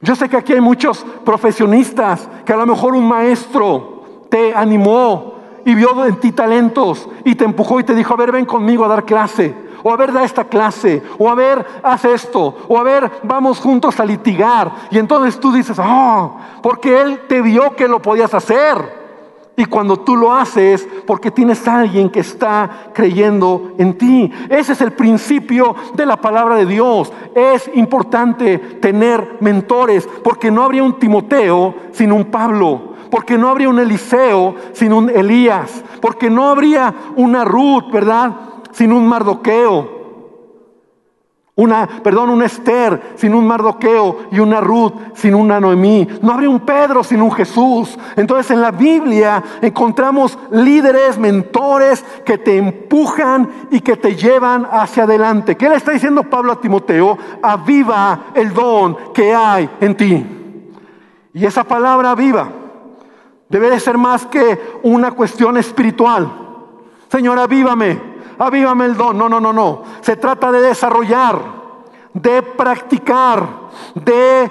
Yo 0.00 0.14
sé 0.14 0.28
que 0.28 0.36
aquí 0.36 0.52
hay 0.52 0.60
muchos 0.60 1.04
profesionistas 1.24 2.28
que 2.44 2.52
a 2.52 2.56
lo 2.56 2.66
mejor 2.66 2.94
un 2.94 3.08
maestro 3.08 4.26
te 4.28 4.54
animó 4.54 5.34
y 5.64 5.74
vio 5.74 6.04
en 6.04 6.16
ti 6.16 6.32
talentos 6.32 7.08
y 7.24 7.34
te 7.34 7.44
empujó 7.44 7.80
y 7.80 7.84
te 7.84 7.94
dijo, 7.94 8.12
a 8.12 8.18
ver, 8.18 8.32
ven 8.32 8.44
conmigo 8.44 8.84
a 8.84 8.88
dar 8.88 9.04
clase. 9.04 9.54
O 9.84 9.92
a 9.92 9.96
ver, 9.98 10.12
da 10.12 10.24
esta 10.24 10.44
clase. 10.44 11.02
O 11.18 11.28
a 11.28 11.34
ver, 11.34 11.64
haz 11.82 12.06
esto. 12.06 12.56
O 12.68 12.78
a 12.78 12.82
ver, 12.82 13.20
vamos 13.22 13.60
juntos 13.60 14.00
a 14.00 14.04
litigar. 14.06 14.72
Y 14.90 14.98
entonces 14.98 15.38
tú 15.38 15.52
dices, 15.52 15.76
ah, 15.78 16.30
porque 16.62 17.02
él 17.02 17.20
te 17.28 17.42
vio 17.42 17.76
que 17.76 17.86
lo 17.86 18.00
podías 18.00 18.32
hacer. 18.32 19.04
Y 19.56 19.66
cuando 19.66 19.98
tú 19.98 20.16
lo 20.16 20.32
haces, 20.32 20.88
porque 21.06 21.30
tienes 21.30 21.68
a 21.68 21.80
alguien 21.80 22.08
que 22.08 22.20
está 22.20 22.88
creyendo 22.94 23.74
en 23.76 23.98
ti. 23.98 24.32
Ese 24.48 24.72
es 24.72 24.80
el 24.80 24.92
principio 24.92 25.76
de 25.94 26.06
la 26.06 26.16
palabra 26.16 26.56
de 26.56 26.64
Dios. 26.64 27.12
Es 27.34 27.70
importante 27.74 28.56
tener 28.58 29.36
mentores, 29.40 30.08
porque 30.24 30.50
no 30.50 30.64
habría 30.64 30.82
un 30.82 30.98
Timoteo 30.98 31.74
sin 31.92 32.10
un 32.10 32.24
Pablo, 32.24 32.94
porque 33.10 33.36
no 33.36 33.50
habría 33.50 33.68
un 33.68 33.78
Eliseo 33.78 34.54
sin 34.72 34.94
un 34.94 35.10
Elías, 35.10 35.84
porque 36.00 36.30
no 36.30 36.48
habría 36.48 36.94
una 37.14 37.44
Ruth, 37.44 37.92
¿verdad? 37.92 38.32
Sin 38.74 38.92
un 38.92 39.06
Mardoqueo. 39.06 40.04
Una, 41.56 41.86
perdón, 41.86 42.30
un 42.30 42.42
Esther 42.42 43.14
sin 43.14 43.32
un 43.32 43.46
Mardoqueo 43.46 44.26
y 44.32 44.40
una 44.40 44.60
Ruth 44.60 44.92
sin 45.14 45.36
una 45.36 45.60
Noemí. 45.60 46.08
No 46.20 46.32
habría 46.32 46.50
un 46.50 46.60
Pedro 46.60 47.04
sin 47.04 47.22
un 47.22 47.30
Jesús. 47.30 47.96
Entonces 48.16 48.50
en 48.50 48.60
la 48.60 48.72
Biblia 48.72 49.42
encontramos 49.62 50.36
líderes, 50.50 51.16
mentores 51.16 52.04
que 52.24 52.38
te 52.38 52.56
empujan 52.56 53.48
y 53.70 53.80
que 53.80 53.96
te 53.96 54.16
llevan 54.16 54.66
hacia 54.68 55.04
adelante. 55.04 55.56
¿Qué 55.56 55.68
le 55.68 55.76
está 55.76 55.92
diciendo 55.92 56.24
Pablo 56.24 56.52
a 56.52 56.60
Timoteo? 56.60 57.16
Aviva 57.40 58.26
el 58.34 58.52
don 58.52 59.12
que 59.14 59.32
hay 59.32 59.70
en 59.80 59.96
ti. 59.96 60.26
Y 61.32 61.46
esa 61.46 61.62
palabra 61.62 62.16
viva 62.16 62.48
debe 63.48 63.70
de 63.70 63.78
ser 63.78 63.96
más 63.96 64.26
que 64.26 64.80
una 64.82 65.12
cuestión 65.12 65.56
espiritual. 65.56 66.32
Señor, 67.08 67.38
avívame 67.38 68.13
avívame 68.38 68.86
el 68.86 68.96
don. 68.96 69.16
No, 69.16 69.28
no, 69.28 69.40
no, 69.40 69.52
no. 69.52 69.82
Se 70.00 70.16
trata 70.16 70.50
de 70.52 70.60
desarrollar, 70.60 71.38
de 72.12 72.42
practicar, 72.42 73.46
de 73.94 74.50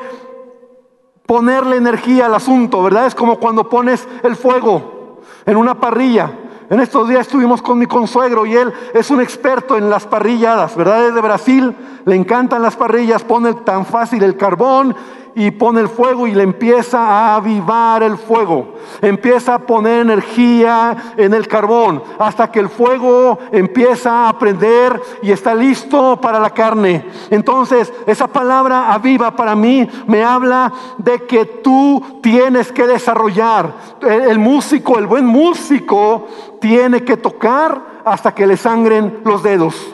ponerle 1.26 1.78
energía 1.78 2.26
al 2.26 2.36
asunto, 2.36 2.84
¿verdad? 2.84 3.08
Es 3.08 3.16
como 3.16 3.38
cuando 3.38 3.70
pones 3.70 4.08
el 4.24 4.36
fuego 4.36 5.22
en 5.46 5.58
una 5.58 5.80
parrilla. 5.80 6.32
En 6.70 6.80
estos 6.80 7.08
días 7.08 7.22
estuvimos 7.22 7.62
con 7.62 7.78
mi 7.78 7.86
consuegro 7.86 8.46
y 8.46 8.56
él 8.56 8.74
es 8.94 9.12
un 9.12 9.22
experto 9.22 9.78
en 9.78 9.90
las 9.90 10.08
parrilladas, 10.08 10.76
¿verdad? 10.76 11.08
Es 11.08 11.14
de 11.14 11.22
Brasil, 11.22 11.76
le 12.06 12.16
encantan 12.16 12.62
las 12.62 12.76
parrillas, 12.76 13.24
pone 13.24 13.54
tan 13.54 13.86
fácil 13.86 14.24
el 14.24 14.38
carbón 14.38 14.96
y 15.36 15.52
pone 15.52 15.82
el 15.82 15.88
fuego 15.88 16.28
y 16.28 16.34
le 16.34 16.44
empieza 16.44 17.00
a 17.00 17.36
avivar 17.36 18.04
el 18.04 18.18
fuego. 18.18 18.76
Empieza 19.02 19.56
a 19.56 19.60
poner 19.60 20.02
energía 20.02 21.14
en 21.18 21.34
el 21.34 21.48
carbón 21.48 22.04
hasta 22.20 22.52
que 22.52 22.60
el 22.60 22.70
fuego 22.70 23.40
empieza 23.52 24.30
a 24.30 24.38
prender 24.38 25.02
y 25.22 25.32
está 25.32 25.56
listo 25.56 26.20
para 26.22 26.40
la 26.40 26.52
carne. 26.52 27.06
Entonces, 27.30 27.92
esa 28.06 28.28
palabra 28.28 28.94
aviva 28.94 29.36
para 29.36 29.56
mí 29.56 29.88
me 30.08 30.24
habla 30.24 30.72
de 30.98 31.24
que 31.24 31.46
tú 31.46 32.20
tienes 32.22 32.72
que 32.72 32.88
desarrollar. 32.88 33.74
El, 34.02 34.40
músico, 34.40 35.00
el 35.00 35.08
buen 35.08 35.26
músico, 35.26 36.28
tiene 36.60 37.04
que 37.04 37.18
tocar 37.18 37.82
hasta 38.06 38.34
que 38.34 38.48
le 38.48 38.58
sangren 38.58 39.22
los 39.24 39.44
dedos. 39.44 39.93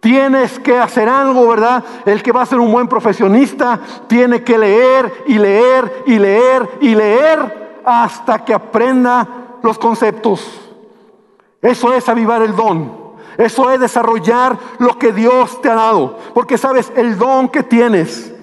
Tienes 0.00 0.58
que 0.58 0.78
hacer 0.78 1.10
algo, 1.10 1.46
¿verdad? 1.46 1.84
El 2.06 2.22
que 2.22 2.32
va 2.32 2.42
a 2.42 2.46
ser 2.46 2.58
un 2.58 2.72
buen 2.72 2.88
profesionista 2.88 3.78
tiene 4.06 4.42
que 4.42 4.56
leer 4.56 5.24
y 5.26 5.34
leer 5.34 6.04
y 6.06 6.18
leer 6.18 6.68
y 6.80 6.94
leer 6.94 7.82
hasta 7.84 8.42
que 8.42 8.54
aprenda 8.54 9.28
los 9.62 9.78
conceptos. 9.78 10.58
Eso 11.60 11.92
es 11.92 12.08
avivar 12.08 12.40
el 12.40 12.56
don. 12.56 12.98
Eso 13.36 13.70
es 13.70 13.78
desarrollar 13.78 14.58
lo 14.78 14.98
que 14.98 15.12
Dios 15.12 15.60
te 15.60 15.68
ha 15.68 15.74
dado. 15.74 16.18
Porque 16.32 16.56
sabes, 16.56 16.90
el 16.96 17.18
don 17.18 17.50
que 17.50 17.62
tienes, 17.62 18.34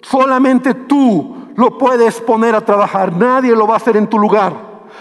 solamente 0.00 0.72
tú 0.72 1.36
lo 1.54 1.76
puedes 1.76 2.18
poner 2.22 2.54
a 2.54 2.64
trabajar. 2.64 3.12
Nadie 3.12 3.54
lo 3.54 3.66
va 3.66 3.74
a 3.74 3.76
hacer 3.76 3.98
en 3.98 4.06
tu 4.06 4.18
lugar. 4.18 4.54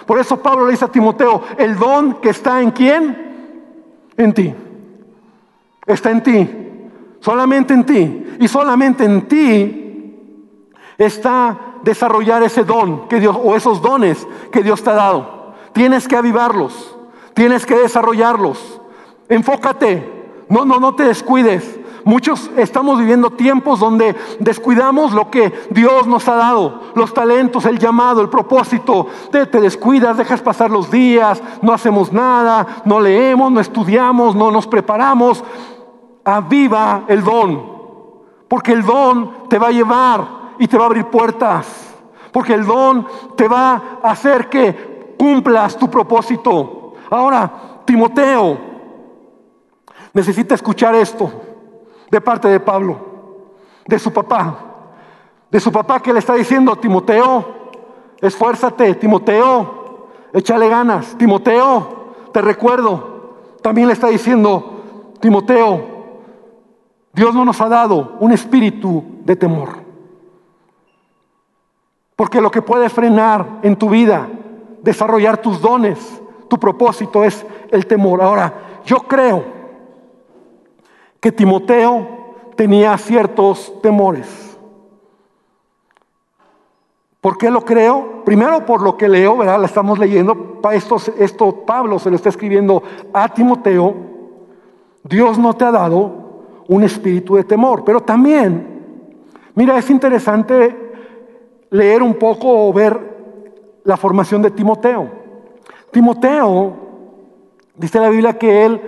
Por 0.05 0.19
eso 0.19 0.35
Pablo 0.35 0.65
le 0.65 0.71
dice 0.71 0.83
a 0.83 0.89
Timoteo, 0.91 1.41
el 1.57 1.77
don 1.77 2.15
que 2.15 2.29
está 2.29 2.61
en 2.61 2.71
quién? 2.71 4.09
En 4.17 4.33
ti 4.33 4.53
está 5.85 6.11
en 6.11 6.23
ti, 6.23 6.49
solamente 7.19 7.73
en 7.73 7.85
ti. 7.85 8.19
Y 8.39 8.47
solamente 8.47 9.05
en 9.05 9.27
ti 9.27 9.83
está 10.97 11.73
desarrollar 11.83 12.43
ese 12.43 12.63
don 12.63 13.07
que 13.07 13.19
Dios, 13.19 13.37
o 13.41 13.55
esos 13.55 13.81
dones 13.81 14.25
que 14.51 14.63
Dios 14.63 14.83
te 14.83 14.89
ha 14.89 14.95
dado. 14.95 15.53
Tienes 15.73 16.07
que 16.07 16.15
avivarlos, 16.15 16.95
tienes 17.33 17.65
que 17.65 17.75
desarrollarlos. 17.75 18.81
Enfócate, 19.29 20.45
no, 20.49 20.65
no, 20.65 20.79
no 20.79 20.95
te 20.95 21.03
descuides. 21.03 21.79
Muchos 22.05 22.51
estamos 22.57 22.99
viviendo 22.99 23.29
tiempos 23.29 23.79
donde 23.79 24.13
descuidamos 24.39 25.13
lo 25.13 25.31
que 25.31 25.53
Dios 25.69 26.05
nos 26.05 26.27
ha 26.27 26.35
dado, 26.35 26.81
los 26.95 27.13
talentos, 27.13 27.65
el 27.65 27.79
llamado, 27.79 28.21
el 28.21 28.27
propósito. 28.27 29.07
Te, 29.31 29.45
te, 29.45 29.61
descuidas, 29.61 30.17
dejas 30.17 30.41
pasar 30.41 30.69
los 30.69 30.91
días, 30.91 31.41
no 31.61 31.71
hacemos 31.71 32.11
nada, 32.11 32.81
no 32.83 32.99
leemos, 32.99 33.53
no 33.53 33.61
estudiamos, 33.61 34.35
no 34.35 34.51
nos 34.51 34.67
preparamos 34.67 35.43
aviva 36.23 37.03
el 37.07 37.23
don. 37.23 37.73
Porque 38.47 38.71
el 38.71 38.83
don 38.83 39.49
te 39.49 39.57
va 39.57 39.67
a 39.67 39.71
llevar 39.71 40.27
y 40.59 40.67
te 40.67 40.77
va 40.77 40.83
a 40.83 40.87
abrir 40.87 41.05
puertas. 41.05 41.95
Porque 42.31 42.53
el 42.53 42.65
don 42.65 43.07
te 43.35 43.47
va 43.47 43.99
a 44.01 44.11
hacer 44.11 44.49
que 44.49 45.15
cumplas 45.17 45.77
tu 45.77 45.89
propósito. 45.89 46.93
Ahora, 47.09 47.81
Timoteo 47.85 48.57
necesita 50.13 50.55
escuchar 50.55 50.95
esto 50.95 51.31
de 52.09 52.21
parte 52.21 52.47
de 52.47 52.59
Pablo, 52.59 52.97
de 53.87 53.99
su 53.99 54.11
papá. 54.11 54.57
De 55.49 55.59
su 55.59 55.71
papá 55.71 55.99
que 55.99 56.13
le 56.13 56.19
está 56.19 56.33
diciendo, 56.33 56.75
Timoteo, 56.75 57.45
esfuérzate, 58.19 58.95
Timoteo, 58.95 60.09
échale 60.33 60.67
ganas, 60.67 61.15
Timoteo, 61.17 62.13
te 62.31 62.41
recuerdo. 62.41 63.35
También 63.61 63.87
le 63.87 63.93
está 63.93 64.07
diciendo, 64.07 64.81
Timoteo, 65.19 65.92
Dios 67.13 67.35
no 67.35 67.45
nos 67.45 67.61
ha 67.61 67.69
dado 67.69 68.17
un 68.19 68.31
espíritu 68.31 69.03
de 69.23 69.35
temor. 69.35 69.69
Porque 72.15 72.41
lo 72.41 72.51
que 72.51 72.61
puede 72.61 72.89
frenar 72.89 73.59
en 73.61 73.75
tu 73.75 73.89
vida, 73.89 74.27
desarrollar 74.81 75.37
tus 75.37 75.61
dones, 75.61 76.21
tu 76.47 76.59
propósito 76.59 77.23
es 77.23 77.45
el 77.71 77.85
temor. 77.85 78.21
Ahora, 78.21 78.81
yo 78.85 78.97
creo 78.99 79.43
que 81.19 81.31
Timoteo 81.31 82.07
tenía 82.55 82.97
ciertos 82.97 83.73
temores. 83.81 84.57
¿Por 87.21 87.37
qué 87.37 87.49
lo 87.49 87.63
creo? 87.63 88.23
Primero 88.25 88.65
por 88.65 88.81
lo 88.81 88.97
que 88.97 89.07
leo, 89.07 89.37
¿verdad? 89.37 89.59
La 89.59 89.67
estamos 89.67 89.97
leyendo. 89.97 90.59
Esto, 90.71 91.63
Pablo 91.65 91.97
se 91.97 92.09
lo 92.09 92.15
está 92.15 92.29
escribiendo 92.29 92.83
a 93.13 93.29
Timoteo. 93.29 93.95
Dios 95.03 95.37
no 95.37 95.53
te 95.53 95.63
ha 95.63 95.71
dado 95.71 96.22
un 96.67 96.83
espíritu 96.83 97.35
de 97.35 97.43
temor. 97.43 97.83
Pero 97.83 98.01
también, 98.01 99.11
mira, 99.55 99.77
es 99.77 99.89
interesante 99.89 100.75
leer 101.69 102.03
un 102.03 102.15
poco 102.15 102.67
o 102.67 102.73
ver 102.73 103.13
la 103.83 103.97
formación 103.97 104.41
de 104.41 104.51
Timoteo. 104.51 105.09
Timoteo, 105.91 106.73
dice 107.75 107.99
la 107.99 108.09
Biblia 108.09 108.37
que 108.37 108.65
él 108.65 108.81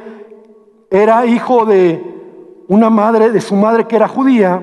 era 0.90 1.26
hijo 1.26 1.66
de 1.66 2.16
una 2.68 2.90
madre, 2.90 3.32
de 3.32 3.42
su 3.42 3.56
madre 3.56 3.86
que 3.86 3.96
era 3.96 4.08
judía, 4.08 4.62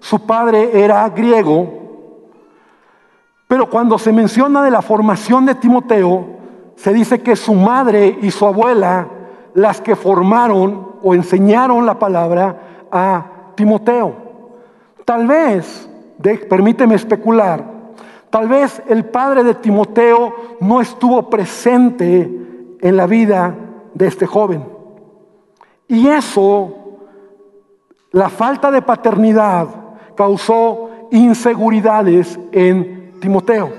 su 0.00 0.20
padre 0.26 0.70
era 0.72 1.08
griego, 1.08 1.76
pero 3.48 3.70
cuando 3.70 3.98
se 3.98 4.12
menciona 4.12 4.62
de 4.62 4.70
la 4.70 4.82
formación 4.82 5.46
de 5.46 5.54
Timoteo, 5.54 6.26
se 6.76 6.92
dice 6.92 7.22
que 7.22 7.36
su 7.36 7.54
madre 7.54 8.18
y 8.20 8.30
su 8.30 8.44
abuela, 8.44 9.08
las 9.54 9.80
que 9.80 9.96
formaron 9.96 10.95
o 11.06 11.14
enseñaron 11.14 11.86
la 11.86 12.00
palabra 12.00 12.88
a 12.90 13.52
Timoteo. 13.54 14.12
Tal 15.04 15.24
vez, 15.28 15.88
permíteme 16.48 16.96
especular, 16.96 17.62
tal 18.28 18.48
vez 18.48 18.82
el 18.88 19.04
padre 19.04 19.44
de 19.44 19.54
Timoteo 19.54 20.34
no 20.58 20.80
estuvo 20.80 21.30
presente 21.30 22.28
en 22.80 22.96
la 22.96 23.06
vida 23.06 23.54
de 23.94 24.08
este 24.08 24.26
joven. 24.26 24.64
Y 25.86 26.08
eso, 26.08 26.74
la 28.10 28.28
falta 28.28 28.72
de 28.72 28.82
paternidad, 28.82 29.68
causó 30.16 30.90
inseguridades 31.12 32.36
en 32.50 33.12
Timoteo, 33.20 33.70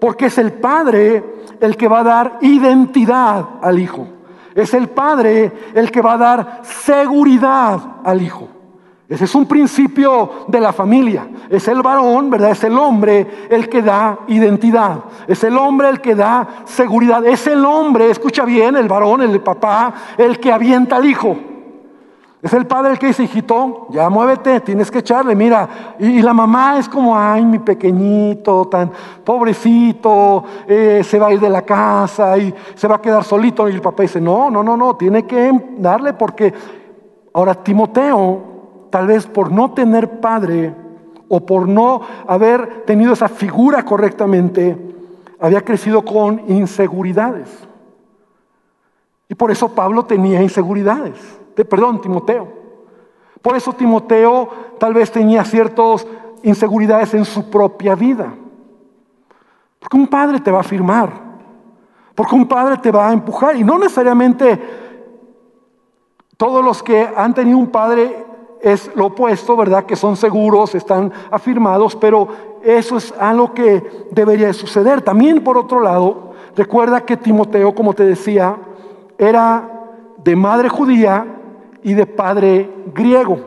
porque 0.00 0.24
es 0.24 0.38
el 0.38 0.54
padre 0.54 1.22
el 1.60 1.76
que 1.76 1.86
va 1.86 2.00
a 2.00 2.04
dar 2.04 2.38
identidad 2.40 3.46
al 3.60 3.78
hijo. 3.78 4.06
Es 4.54 4.74
el 4.74 4.88
padre 4.88 5.52
el 5.74 5.90
que 5.90 6.02
va 6.02 6.14
a 6.14 6.18
dar 6.18 6.60
seguridad 6.62 7.80
al 8.04 8.22
hijo. 8.22 8.48
Ese 9.08 9.24
es 9.24 9.34
un 9.34 9.44
principio 9.46 10.46
de 10.48 10.58
la 10.58 10.72
familia. 10.72 11.28
Es 11.50 11.68
el 11.68 11.82
varón, 11.82 12.30
¿verdad? 12.30 12.52
Es 12.52 12.64
el 12.64 12.78
hombre 12.78 13.46
el 13.50 13.68
que 13.68 13.82
da 13.82 14.20
identidad. 14.28 15.00
Es 15.26 15.44
el 15.44 15.58
hombre 15.58 15.90
el 15.90 16.00
que 16.00 16.14
da 16.14 16.48
seguridad. 16.64 17.22
Es 17.26 17.46
el 17.46 17.62
hombre, 17.64 18.10
escucha 18.10 18.46
bien, 18.46 18.74
el 18.74 18.88
varón, 18.88 19.20
el 19.20 19.40
papá, 19.40 19.92
el 20.16 20.40
que 20.40 20.50
avienta 20.50 20.96
al 20.96 21.04
hijo. 21.04 21.36
Es 22.42 22.52
el 22.52 22.66
padre 22.66 22.90
el 22.90 22.98
que 22.98 23.06
dice, 23.06 23.22
hijito, 23.22 23.86
ya 23.90 24.10
muévete, 24.10 24.58
tienes 24.58 24.90
que 24.90 24.98
echarle, 24.98 25.36
mira. 25.36 25.94
Y, 26.00 26.20
la 26.22 26.34
mamá 26.34 26.76
es 26.76 26.88
como, 26.88 27.16
ay, 27.16 27.44
mi 27.44 27.60
pequeñito, 27.60 28.66
tan 28.66 28.90
pobrecito, 29.22 30.42
eh, 30.66 31.02
se 31.04 31.20
va 31.20 31.28
a 31.28 31.32
ir 31.32 31.38
de 31.38 31.48
la 31.48 31.62
casa 31.62 32.36
y 32.36 32.52
se 32.74 32.88
va 32.88 32.96
a 32.96 33.00
quedar 33.00 33.22
solito. 33.22 33.68
Y 33.68 33.74
el 33.74 33.80
papá 33.80 34.02
dice, 34.02 34.20
no, 34.20 34.50
no, 34.50 34.64
no, 34.64 34.76
no, 34.76 34.96
tiene 34.96 35.24
que 35.24 35.52
darle 35.78 36.14
porque 36.14 36.52
ahora 37.32 37.54
Timoteo, 37.54 38.88
tal 38.90 39.06
vez 39.06 39.24
por 39.24 39.52
no 39.52 39.70
tener 39.70 40.18
padre 40.18 40.74
o 41.28 41.46
por 41.46 41.68
no 41.68 42.00
haber 42.26 42.82
tenido 42.84 43.12
esa 43.12 43.28
figura 43.28 43.84
correctamente, 43.84 44.76
había 45.38 45.60
crecido 45.60 46.04
con 46.04 46.42
inseguridades. 46.48 47.48
Y 49.28 49.36
por 49.36 49.52
eso 49.52 49.68
Pablo 49.68 50.06
tenía 50.06 50.42
inseguridades 50.42 51.38
perdón, 51.54 52.00
Timoteo. 52.00 52.48
Por 53.40 53.56
eso 53.56 53.72
Timoteo 53.72 54.48
tal 54.78 54.94
vez 54.94 55.10
tenía 55.10 55.44
ciertas 55.44 56.06
inseguridades 56.42 57.12
en 57.14 57.24
su 57.24 57.50
propia 57.50 57.94
vida. 57.94 58.34
Porque 59.78 59.96
un 59.96 60.06
padre 60.06 60.40
te 60.40 60.50
va 60.50 60.58
a 60.58 60.62
afirmar, 60.62 61.10
porque 62.14 62.34
un 62.34 62.46
padre 62.46 62.76
te 62.78 62.90
va 62.90 63.08
a 63.08 63.12
empujar 63.12 63.56
y 63.56 63.64
no 63.64 63.78
necesariamente 63.78 64.60
todos 66.36 66.64
los 66.64 66.82
que 66.82 67.08
han 67.16 67.34
tenido 67.34 67.58
un 67.58 67.68
padre 67.68 68.24
es 68.60 68.94
lo 68.94 69.06
opuesto, 69.06 69.56
¿verdad? 69.56 69.84
Que 69.84 69.96
son 69.96 70.16
seguros, 70.16 70.74
están 70.76 71.12
afirmados, 71.32 71.96
pero 71.96 72.28
eso 72.62 72.96
es 72.96 73.12
algo 73.18 73.52
que 73.52 74.06
debería 74.12 74.46
de 74.46 74.52
suceder. 74.52 75.02
También 75.02 75.42
por 75.42 75.58
otro 75.58 75.80
lado, 75.80 76.32
recuerda 76.54 77.04
que 77.04 77.16
Timoteo, 77.16 77.74
como 77.74 77.92
te 77.92 78.04
decía, 78.04 78.56
era 79.18 79.68
de 80.22 80.36
madre 80.36 80.68
judía 80.68 81.41
y 81.82 81.94
de 81.94 82.06
padre 82.06 82.70
griego. 82.94 83.38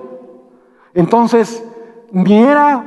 Entonces, 0.93 1.63
ni 2.11 2.41
era 2.41 2.83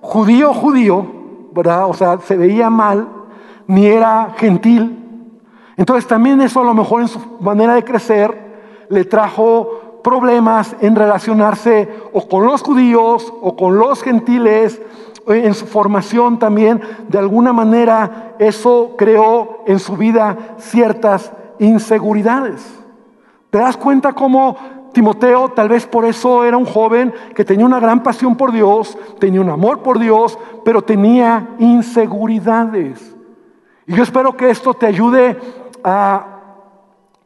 judío 0.00 0.52
judío, 0.54 1.06
¿verdad? 1.52 1.88
O 1.88 1.94
sea, 1.94 2.18
se 2.20 2.36
veía 2.36 2.70
mal, 2.70 3.08
ni 3.66 3.86
era 3.86 4.34
gentil. 4.36 5.02
Entonces 5.76 6.06
también 6.06 6.40
eso 6.40 6.60
a 6.60 6.64
lo 6.64 6.74
mejor 6.74 7.02
en 7.02 7.08
su 7.08 7.20
manera 7.40 7.74
de 7.74 7.84
crecer 7.84 8.86
le 8.88 9.04
trajo 9.04 10.00
problemas 10.02 10.76
en 10.80 10.94
relacionarse 10.94 11.88
o 12.12 12.28
con 12.28 12.46
los 12.46 12.62
judíos 12.62 13.32
o 13.42 13.56
con 13.56 13.78
los 13.78 14.02
gentiles, 14.02 14.80
en 15.26 15.54
su 15.54 15.66
formación 15.66 16.38
también, 16.38 16.80
de 17.08 17.18
alguna 17.18 17.52
manera 17.52 18.36
eso 18.38 18.94
creó 18.96 19.64
en 19.66 19.80
su 19.80 19.96
vida 19.96 20.54
ciertas 20.58 21.32
inseguridades. 21.58 22.64
¿Te 23.50 23.58
das 23.58 23.76
cuenta 23.76 24.12
cómo 24.12 24.56
Timoteo 24.96 25.50
tal 25.50 25.68
vez 25.68 25.86
por 25.86 26.06
eso 26.06 26.42
era 26.42 26.56
un 26.56 26.64
joven 26.64 27.12
que 27.34 27.44
tenía 27.44 27.66
una 27.66 27.78
gran 27.78 28.02
pasión 28.02 28.34
por 28.34 28.50
Dios, 28.50 28.96
tenía 29.18 29.42
un 29.42 29.50
amor 29.50 29.80
por 29.80 29.98
Dios, 29.98 30.38
pero 30.64 30.80
tenía 30.80 31.50
inseguridades? 31.58 33.14
Y 33.86 33.94
yo 33.94 34.02
espero 34.02 34.34
que 34.38 34.48
esto 34.48 34.72
te 34.72 34.86
ayude 34.86 35.38
a, 35.84 36.38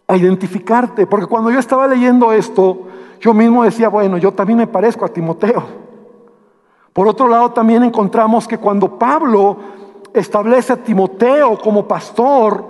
a 0.09 0.17
identificarte, 0.17 1.07
porque 1.07 1.27
cuando 1.27 1.53
yo 1.53 1.61
estaba 1.61 1.87
leyendo 1.87 2.33
esto, 2.33 2.89
yo 3.21 3.33
mismo 3.35 3.63
decía, 3.63 3.89
bueno, 3.89 4.19
yo 4.19 4.33
también 4.33 4.59
me 4.59 4.67
parezco 4.67 5.05
a 5.05 5.09
Timoteo. 5.09 5.63
Por 6.93 7.07
otro 7.07 7.29
lado, 7.29 7.53
también 7.53 7.85
encontramos 7.85 8.49
que 8.49 8.59
cuando 8.59 8.99
Pablo 8.99 9.57
establece 10.13 10.73
a 10.73 10.83
Timoteo 10.83 11.57
como 11.57 11.87
pastor, 11.87 12.65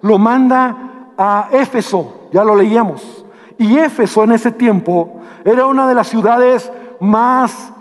lo 0.00 0.16
manda 0.16 1.10
a 1.18 1.50
Éfeso, 1.52 2.28
ya 2.32 2.42
lo 2.44 2.56
leíamos. 2.56 3.26
Y 3.58 3.76
Éfeso 3.78 4.24
en 4.24 4.32
ese 4.32 4.52
tiempo 4.52 5.20
era 5.44 5.66
una 5.66 5.88
de 5.88 5.94
las 5.94 6.08
ciudades 6.08 6.70
más 7.00 7.72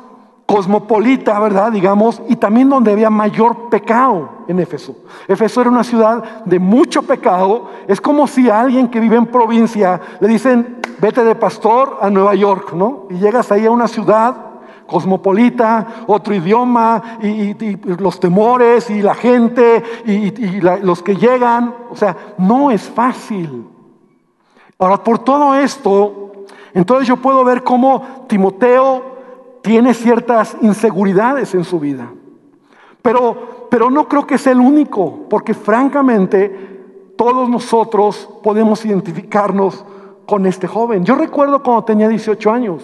cosmopolita, 0.48 1.40
¿verdad? 1.40 1.72
Digamos, 1.72 2.22
y 2.30 2.38
también 2.38 2.70
donde 2.70 2.94
había 2.94 3.10
mayor 3.10 3.70
pecado 3.70 4.30
en 4.48 4.60
Éfeso. 4.60 4.96
Éfeso 5.28 5.62
era 5.62 5.70
una 5.70 5.84
ciudad 5.84 6.44
de 6.46 6.58
mucho 6.58 7.04
pecado. 7.04 7.70
Es 7.88 8.00
como 8.00 8.26
si 8.28 8.50
a 8.50 8.62
alguien 8.62 8.88
que 8.88 9.00
vive 9.00 9.18
en 9.18 9.28
provincia 9.28 10.00
le 10.20 10.28
dicen, 10.28 10.78
vete 11.00 11.24
de 11.24 11.36
pastor 11.36 12.00
a 12.02 12.10
Nueva 12.10 12.34
York, 12.34 12.74
¿no? 12.74 13.08
Y 13.10 13.16
llegas 13.16 13.52
ahí 13.52 13.66
a 13.66 13.72
una 13.72 13.88
ciudad 13.88 14.36
cosmopolita, 14.88 16.06
otro 16.08 16.34
idioma, 16.34 17.20
y, 17.22 17.76
los 18.02 18.20
temores, 18.20 18.90
y 18.90 19.02
la 19.02 19.16
gente, 19.16 19.84
y, 20.06 20.62
los 20.62 21.04
que 21.04 21.16
llegan. 21.18 21.76
O 21.92 21.96
sea, 21.96 22.16
no 22.38 22.72
es 22.72 22.84
fácil. 22.84 23.68
Ahora, 24.80 25.04
por 25.04 25.20
todo 25.20 25.56
esto, 25.56 26.32
entonces 26.74 27.08
yo 27.08 27.18
puedo 27.18 27.44
ver 27.44 27.64
cómo 27.64 28.26
Timoteo 28.28 29.18
tiene 29.62 29.94
ciertas 29.94 30.56
inseguridades 30.62 31.54
en 31.56 31.64
su 31.64 31.80
vida. 31.80 32.12
Pero, 33.02 33.68
pero 33.70 33.90
no 33.90 34.08
creo 34.08 34.28
que 34.28 34.38
sea 34.38 34.54
el 34.54 34.60
único, 34.60 35.26
porque 35.30 35.54
francamente 35.54 37.14
todos 37.18 37.50
nosotros 37.50 38.30
podemos 38.44 38.86
identificarnos 38.86 39.84
con 40.26 40.46
este 40.46 40.68
joven. 40.68 41.04
Yo 41.04 41.16
recuerdo 41.16 41.64
cuando 41.64 41.84
tenía 41.84 42.08
18 42.08 42.52
años, 42.52 42.84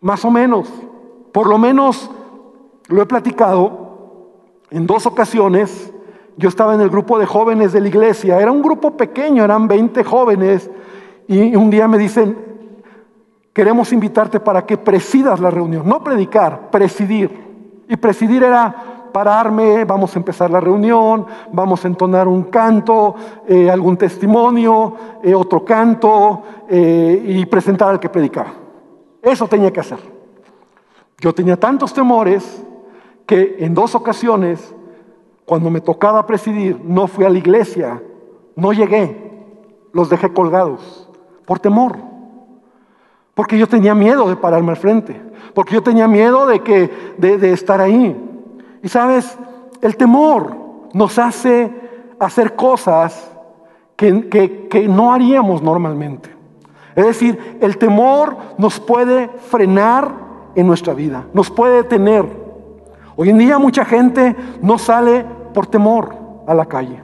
más 0.00 0.24
o 0.24 0.30
menos, 0.30 0.68
por 1.32 1.48
lo 1.48 1.58
menos 1.58 2.10
lo 2.88 3.02
he 3.02 3.06
platicado 3.06 4.30
en 4.70 4.86
dos 4.86 5.06
ocasiones. 5.06 5.92
Yo 6.36 6.48
estaba 6.48 6.74
en 6.74 6.80
el 6.80 6.88
grupo 6.88 7.18
de 7.18 7.26
jóvenes 7.26 7.72
de 7.72 7.80
la 7.80 7.88
iglesia, 7.88 8.40
era 8.40 8.50
un 8.50 8.62
grupo 8.62 8.96
pequeño, 8.96 9.44
eran 9.44 9.68
20 9.68 10.02
jóvenes, 10.04 10.70
y 11.28 11.54
un 11.54 11.70
día 11.70 11.86
me 11.88 11.98
dicen, 11.98 12.36
queremos 13.52 13.92
invitarte 13.92 14.40
para 14.40 14.64
que 14.64 14.78
presidas 14.78 15.40
la 15.40 15.50
reunión, 15.50 15.86
no 15.86 16.02
predicar, 16.02 16.70
presidir. 16.70 17.52
Y 17.88 17.96
presidir 17.96 18.42
era 18.42 18.92
pararme, 19.12 19.84
vamos 19.84 20.16
a 20.16 20.18
empezar 20.18 20.50
la 20.50 20.60
reunión, 20.60 21.26
vamos 21.52 21.84
a 21.84 21.88
entonar 21.88 22.26
un 22.26 22.44
canto, 22.44 23.14
eh, 23.46 23.70
algún 23.70 23.96
testimonio, 23.96 24.94
eh, 25.22 25.34
otro 25.34 25.64
canto 25.64 26.42
eh, 26.68 27.22
y 27.24 27.46
presentar 27.46 27.90
al 27.90 28.00
que 28.00 28.08
predicaba. 28.08 28.54
Eso 29.20 29.46
tenía 29.46 29.72
que 29.72 29.80
hacer. 29.80 29.98
Yo 31.18 31.32
tenía 31.32 31.56
tantos 31.56 31.92
temores 31.92 32.64
que 33.26 33.56
en 33.60 33.74
dos 33.74 33.94
ocasiones, 33.94 34.74
cuando 35.52 35.68
me 35.68 35.82
tocaba 35.82 36.26
presidir, 36.26 36.80
no 36.82 37.06
fui 37.06 37.26
a 37.26 37.28
la 37.28 37.36
iglesia, 37.36 38.02
no 38.56 38.72
llegué, 38.72 39.30
los 39.92 40.08
dejé 40.08 40.32
colgados 40.32 41.10
por 41.44 41.58
temor. 41.60 41.98
Porque 43.34 43.58
yo 43.58 43.66
tenía 43.66 43.94
miedo 43.94 44.30
de 44.30 44.36
pararme 44.36 44.70
al 44.70 44.78
frente. 44.78 45.20
Porque 45.52 45.74
yo 45.74 45.82
tenía 45.82 46.08
miedo 46.08 46.46
de, 46.46 46.60
que, 46.60 46.90
de, 47.18 47.52
estar 47.52 47.82
ahí. 47.82 48.18
Y 48.82 48.88
sabes, 48.88 49.36
el 49.82 49.94
temor 49.98 50.56
nos 50.94 51.18
hace 51.18 51.70
hacer 52.18 52.56
cosas 52.56 53.30
que, 53.94 54.30
que, 54.70 54.88
no 54.88 55.12
haríamos 55.12 55.60
normalmente. 55.60 56.30
Es 56.96 57.04
decir, 57.04 57.58
el 57.60 57.76
temor 57.76 58.38
nos 58.56 58.80
puede 58.80 59.28
frenar 59.28 60.14
en 60.54 60.66
nuestra 60.66 60.94
vida, 60.94 61.26
nos 61.34 61.50
puede 61.50 61.82
detener. 61.82 62.24
Hoy 63.16 63.28
en 63.28 63.36
día 63.36 63.58
mucha 63.58 63.84
gente 63.84 64.34
no 64.62 64.78
sale 64.78 65.41
por 65.52 65.66
temor 65.66 66.14
a 66.46 66.54
la 66.54 66.66
calle. 66.66 67.00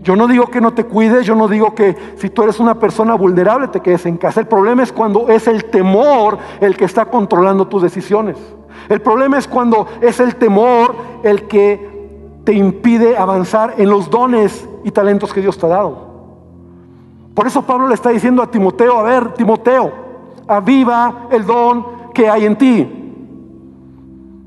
Yo 0.00 0.14
no 0.14 0.28
digo 0.28 0.46
que 0.46 0.60
no 0.60 0.72
te 0.72 0.84
cuides, 0.84 1.26
yo 1.26 1.34
no 1.34 1.48
digo 1.48 1.74
que 1.74 1.96
si 2.16 2.30
tú 2.30 2.42
eres 2.42 2.60
una 2.60 2.78
persona 2.78 3.14
vulnerable 3.14 3.68
te 3.68 3.80
quedes 3.80 4.06
en 4.06 4.16
casa. 4.16 4.40
El 4.40 4.46
problema 4.46 4.82
es 4.82 4.92
cuando 4.92 5.28
es 5.28 5.48
el 5.48 5.64
temor 5.64 6.38
el 6.60 6.76
que 6.76 6.84
está 6.84 7.06
controlando 7.06 7.66
tus 7.66 7.82
decisiones. 7.82 8.36
El 8.88 9.00
problema 9.00 9.38
es 9.38 9.48
cuando 9.48 9.86
es 10.00 10.20
el 10.20 10.36
temor 10.36 10.94
el 11.22 11.48
que 11.48 11.96
te 12.44 12.52
impide 12.52 13.16
avanzar 13.16 13.74
en 13.78 13.90
los 13.90 14.08
dones 14.08 14.68
y 14.84 14.92
talentos 14.92 15.32
que 15.32 15.40
Dios 15.40 15.58
te 15.58 15.66
ha 15.66 15.70
dado. 15.70 16.06
Por 17.34 17.46
eso 17.46 17.62
Pablo 17.62 17.88
le 17.88 17.94
está 17.94 18.10
diciendo 18.10 18.42
a 18.42 18.50
Timoteo, 18.50 18.98
a 18.98 19.02
ver, 19.02 19.34
Timoteo, 19.34 19.92
aviva 20.46 21.26
el 21.30 21.44
don 21.44 22.12
que 22.14 22.30
hay 22.30 22.46
en 22.46 22.56
ti. 22.56 22.92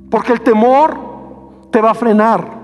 Porque 0.09 0.31
el 0.31 0.41
temor 0.41 0.97
te 1.69 1.81
va 1.81 1.91
a 1.91 1.95
frenar. 1.95 2.58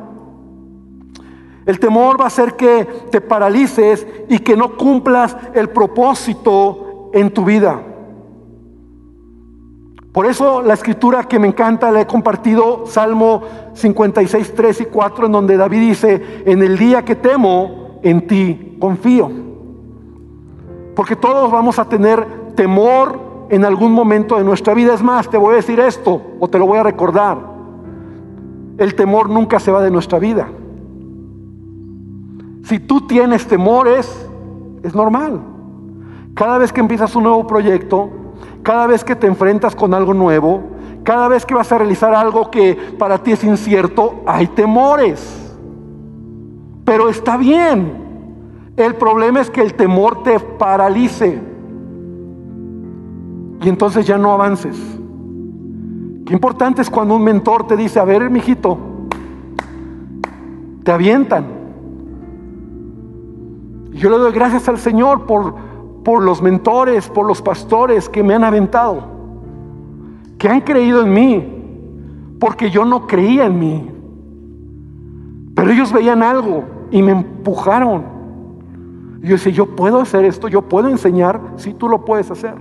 El 1.66 1.80
temor 1.80 2.20
va 2.20 2.26
a 2.26 2.28
hacer 2.28 2.56
que 2.56 2.86
te 3.10 3.22
paralices 3.22 4.06
y 4.30 4.40
que 4.40 4.56
no 4.56 4.78
cumplas 4.78 5.36
el 5.54 5.70
propósito 5.70 7.10
en 7.14 7.32
tu 7.32 7.44
vida. 7.44 7.82
Por 10.12 10.28
eso 10.28 10.62
la 10.62 10.76
escritura 10.76 11.26
que 11.26 11.40
me 11.40 11.48
encanta 11.48 11.92
la 11.92 12.02
he 12.02 12.08
compartido, 12.08 12.86
Salmo 12.86 13.42
56, 13.74 14.54
3 14.56 14.82
y 14.82 14.86
4, 14.86 15.26
en 15.26 15.32
donde 15.32 15.58
David 15.58 15.80
dice, 15.80 16.44
en 16.46 16.64
el 16.64 16.78
día 16.78 17.04
que 17.04 17.16
temo, 17.16 18.00
en 18.02 18.26
ti 18.26 18.78
confío. 18.80 19.30
Porque 20.96 21.16
todos 21.18 21.52
vamos 21.52 21.80
a 21.80 21.90
tener 21.90 22.54
temor 22.56 23.48
en 23.50 23.66
algún 23.66 23.92
momento 23.92 24.38
de 24.38 24.44
nuestra 24.44 24.74
vida. 24.74 24.94
Es 24.94 25.04
más, 25.04 25.30
te 25.30 25.38
voy 25.38 25.54
a 25.54 25.58
decir 25.58 25.80
esto 25.80 26.22
o 26.40 26.48
te 26.48 26.60
lo 26.60 26.68
voy 26.68 26.78
a 26.78 26.84
recordar. 26.84 27.38
El 28.78 28.96
temor 28.96 29.30
nunca 29.30 29.60
se 29.60 29.72
va 29.72 29.82
de 29.82 29.92
nuestra 29.92 30.20
vida. 30.20 30.48
Si 32.66 32.80
tú 32.80 33.02
tienes 33.02 33.46
temores, 33.46 34.28
es 34.82 34.96
normal. 34.96 35.40
Cada 36.34 36.58
vez 36.58 36.74
que 36.74 36.82
empiezas 36.82 37.16
un 37.16 37.24
nuevo 37.24 37.46
proyecto, 37.46 38.10
cada 38.64 38.88
vez 38.88 39.04
que 39.04 39.16
te 39.16 39.28
enfrentas 39.28 39.76
con 39.76 39.94
algo 39.94 40.16
nuevo, 40.16 40.64
cada 41.04 41.28
vez 41.28 41.46
que 41.46 41.54
vas 41.54 41.72
a 41.72 41.78
realizar 41.78 42.16
algo 42.16 42.50
que 42.50 42.76
para 42.98 43.20
ti 43.20 43.34
es 43.34 43.44
incierto, 43.44 44.24
hay 44.26 44.48
temores. 44.48 45.54
Pero 46.84 47.08
está 47.08 47.38
bien. 47.38 48.04
El 48.76 48.96
problema 48.96 49.42
es 49.42 49.52
que 49.52 49.62
el 49.62 49.76
temor 49.76 50.24
te 50.24 50.40
paralice. 50.40 51.40
Y 53.62 53.70
entonces 53.70 54.08
ya 54.08 54.18
no 54.18 54.32
avances. 54.34 54.76
Qué 56.26 56.34
importante 56.34 56.82
es 56.82 56.90
cuando 56.90 57.16
un 57.16 57.24
mentor 57.24 57.68
te 57.68 57.78
dice, 57.78 58.00
a 58.00 58.06
ver, 58.06 58.28
mijito, 58.32 58.76
te 60.84 60.92
avientan. 60.92 61.65
Yo 63.96 64.10
le 64.10 64.18
doy 64.18 64.34
gracias 64.34 64.68
al 64.68 64.78
Señor 64.78 65.26
por, 65.26 65.56
por 66.04 66.22
los 66.22 66.42
mentores, 66.42 67.08
por 67.10 67.26
los 67.26 67.42
pastores 67.42 68.10
que 68.10 68.24
me 68.24 68.34
han 68.34 68.44
aventado, 68.44 69.04
que 70.38 70.50
han 70.50 70.60
creído 70.62 71.02
en 71.02 71.14
mí, 71.14 72.38
porque 72.38 72.70
yo 72.70 72.84
no 72.84 73.08
creía 73.08 73.46
en 73.46 73.58
mí. 73.58 73.92
Pero 75.56 75.72
ellos 75.72 75.94
veían 75.94 76.24
algo 76.24 76.66
y 76.92 77.02
me 77.02 77.14
empujaron. 77.14 78.04
Y 79.24 79.28
yo 79.28 79.36
decía, 79.36 79.54
yo 79.54 79.78
puedo 79.78 80.02
hacer 80.02 80.26
esto, 80.26 80.50
yo 80.50 80.64
puedo 80.64 80.90
enseñar, 80.90 81.40
si 81.56 81.74
tú 81.74 81.88
lo 81.88 82.04
puedes 82.04 82.30
hacer. 82.30 82.56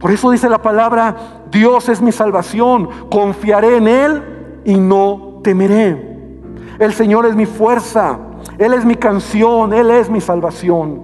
Por 0.00 0.10
eso 0.10 0.28
dice 0.32 0.48
la 0.48 0.60
palabra, 0.60 1.44
Dios 1.52 1.88
es 1.88 2.02
mi 2.02 2.10
salvación, 2.10 2.88
confiaré 3.12 3.76
en 3.76 3.86
Él 3.86 4.22
y 4.64 4.76
no 4.76 5.38
temeré. 5.44 6.40
El 6.80 6.92
Señor 6.92 7.26
es 7.26 7.36
mi 7.36 7.46
fuerza 7.46 8.18
él 8.60 8.74
es 8.74 8.84
mi 8.84 8.94
canción, 8.94 9.72
Él 9.72 9.90
es 9.90 10.10
mi 10.10 10.20
salvación. 10.20 11.00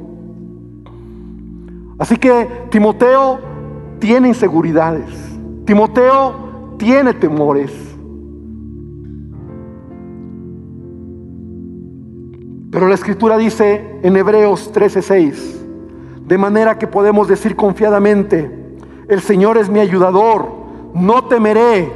Así 1.98 2.18
que 2.18 2.66
Timoteo 2.70 3.38
tiene 3.98 4.28
inseguridades. 4.28 5.08
Timoteo 5.64 6.34
tiene 6.76 7.14
temores. 7.14 7.72
Pero 12.70 12.88
la 12.88 12.94
escritura 12.94 13.38
dice 13.38 14.00
en 14.02 14.14
Hebreos 14.16 14.70
13:6, 14.74 15.64
de 16.26 16.36
manera 16.36 16.76
que 16.76 16.86
podemos 16.86 17.26
decir 17.26 17.56
confiadamente, 17.56 18.76
el 19.08 19.22
Señor 19.22 19.56
es 19.56 19.70
mi 19.70 19.80
ayudador, 19.80 20.46
no 20.92 21.24
temeré 21.24 21.90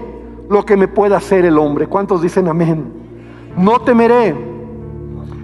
lo 0.48 0.64
que 0.64 0.78
me 0.78 0.88
pueda 0.88 1.18
hacer 1.18 1.44
el 1.44 1.58
hombre. 1.58 1.86
¿Cuántos 1.86 2.22
dicen 2.22 2.48
amén? 2.48 2.90
No 3.58 3.82
temeré. 3.82 4.49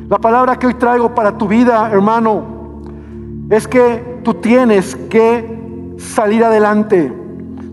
La 0.09 0.19
palabra 0.19 0.57
que 0.57 0.66
hoy 0.66 0.75
traigo 0.75 1.14
para 1.14 1.37
tu 1.37 1.49
vida, 1.49 1.90
hermano, 1.90 2.42
es 3.51 3.66
que 3.66 4.21
tú 4.23 4.35
tienes 4.35 4.95
que 4.95 5.95
salir 5.99 6.45
adelante. 6.45 7.12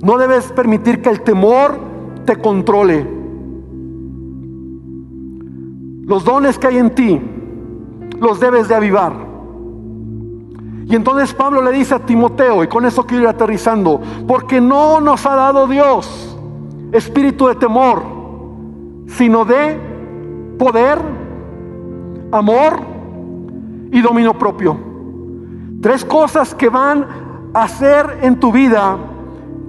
No 0.02 0.18
debes 0.18 0.52
permitir 0.52 1.02
que 1.02 1.10
el 1.10 1.22
temor 1.22 1.80
te 2.26 2.36
controle. 2.38 3.08
Los 6.06 6.26
dones 6.26 6.60
que 6.60 6.68
hay 6.68 6.78
en 6.78 6.96
ti 6.96 7.22
los 8.20 8.40
debes 8.40 8.68
de 8.68 8.76
avivar. 8.76 9.14
Y 10.86 10.96
entonces 10.96 11.34
Pablo 11.34 11.62
le 11.62 11.72
dice 11.72 11.96
a 11.96 12.00
Timoteo, 12.00 12.64
y 12.64 12.68
con 12.68 12.86
eso 12.86 13.06
quiero 13.06 13.24
ir 13.24 13.30
aterrizando, 13.30 14.02
porque 14.28 14.62
no 14.62 15.02
nos 15.02 15.26
ha 15.26 15.36
dado 15.36 15.68
Dios 15.68 16.38
espíritu 16.92 17.48
de 17.48 17.56
temor, 17.56 18.04
sino 19.08 19.46
de 19.46 19.78
poder, 20.60 21.00
amor 22.34 22.80
y 23.92 24.02
dominio 24.02 24.38
propio. 24.38 24.78
Tres 25.82 26.04
cosas 26.04 26.56
que 26.56 26.68
van 26.70 27.06
a 27.54 27.64
hacer 27.64 28.20
en 28.22 28.40
tu 28.40 28.52
vida 28.52 28.98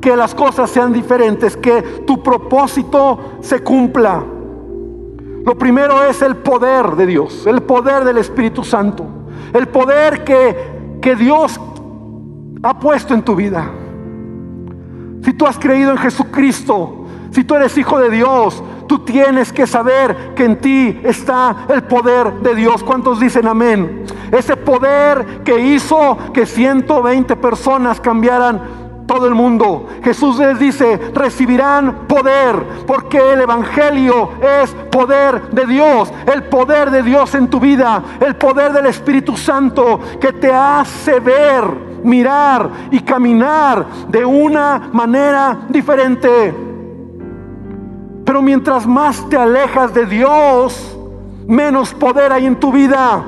que 0.00 0.16
las 0.16 0.34
cosas 0.34 0.70
sean 0.70 0.92
diferentes, 0.92 1.56
que 1.56 1.82
tu 2.06 2.22
propósito 2.22 3.38
se 3.40 3.62
cumpla. 3.62 4.22
Lo 5.44 5.58
primero 5.58 6.02
es 6.04 6.22
el 6.22 6.36
poder 6.36 6.96
de 6.96 7.06
Dios, 7.06 7.46
el 7.46 7.62
poder 7.62 8.04
del 8.04 8.18
Espíritu 8.18 8.64
Santo, 8.64 9.04
el 9.52 9.68
poder 9.68 10.24
que, 10.24 10.98
que 11.02 11.16
Dios 11.16 11.60
ha 12.62 12.78
puesto 12.78 13.12
en 13.14 13.22
tu 13.22 13.34
vida. 13.34 13.70
Si 15.22 15.32
tú 15.34 15.46
has 15.46 15.58
creído 15.58 15.90
en 15.90 15.98
Jesucristo, 15.98 17.03
si 17.34 17.42
tú 17.42 17.56
eres 17.56 17.76
hijo 17.76 17.98
de 17.98 18.10
Dios, 18.10 18.62
tú 18.86 19.00
tienes 19.00 19.52
que 19.52 19.66
saber 19.66 20.34
que 20.36 20.44
en 20.44 20.60
ti 20.60 21.00
está 21.02 21.66
el 21.68 21.82
poder 21.82 22.32
de 22.34 22.54
Dios. 22.54 22.84
¿Cuántos 22.84 23.18
dicen 23.18 23.48
amén? 23.48 24.04
Ese 24.30 24.56
poder 24.56 25.42
que 25.42 25.58
hizo 25.58 26.16
que 26.32 26.46
120 26.46 27.34
personas 27.34 28.00
cambiaran 28.00 28.62
todo 29.08 29.26
el 29.26 29.34
mundo. 29.34 29.88
Jesús 30.04 30.38
les 30.38 30.60
dice, 30.60 30.96
recibirán 31.12 32.06
poder, 32.06 32.84
porque 32.86 33.32
el 33.32 33.40
Evangelio 33.40 34.30
es 34.62 34.70
poder 34.92 35.50
de 35.50 35.66
Dios, 35.66 36.12
el 36.32 36.44
poder 36.44 36.92
de 36.92 37.02
Dios 37.02 37.34
en 37.34 37.48
tu 37.48 37.58
vida, 37.58 38.00
el 38.20 38.36
poder 38.36 38.72
del 38.72 38.86
Espíritu 38.86 39.36
Santo 39.36 39.98
que 40.20 40.32
te 40.34 40.52
hace 40.52 41.18
ver, 41.18 41.64
mirar 42.04 42.70
y 42.92 43.00
caminar 43.00 43.86
de 44.08 44.24
una 44.24 44.88
manera 44.92 45.66
diferente. 45.68 46.73
Pero 48.24 48.40
mientras 48.40 48.86
más 48.86 49.28
te 49.28 49.36
alejas 49.36 49.92
de 49.92 50.06
Dios, 50.06 50.96
menos 51.46 51.92
poder 51.94 52.32
hay 52.32 52.46
en 52.46 52.56
tu 52.56 52.72
vida. 52.72 53.24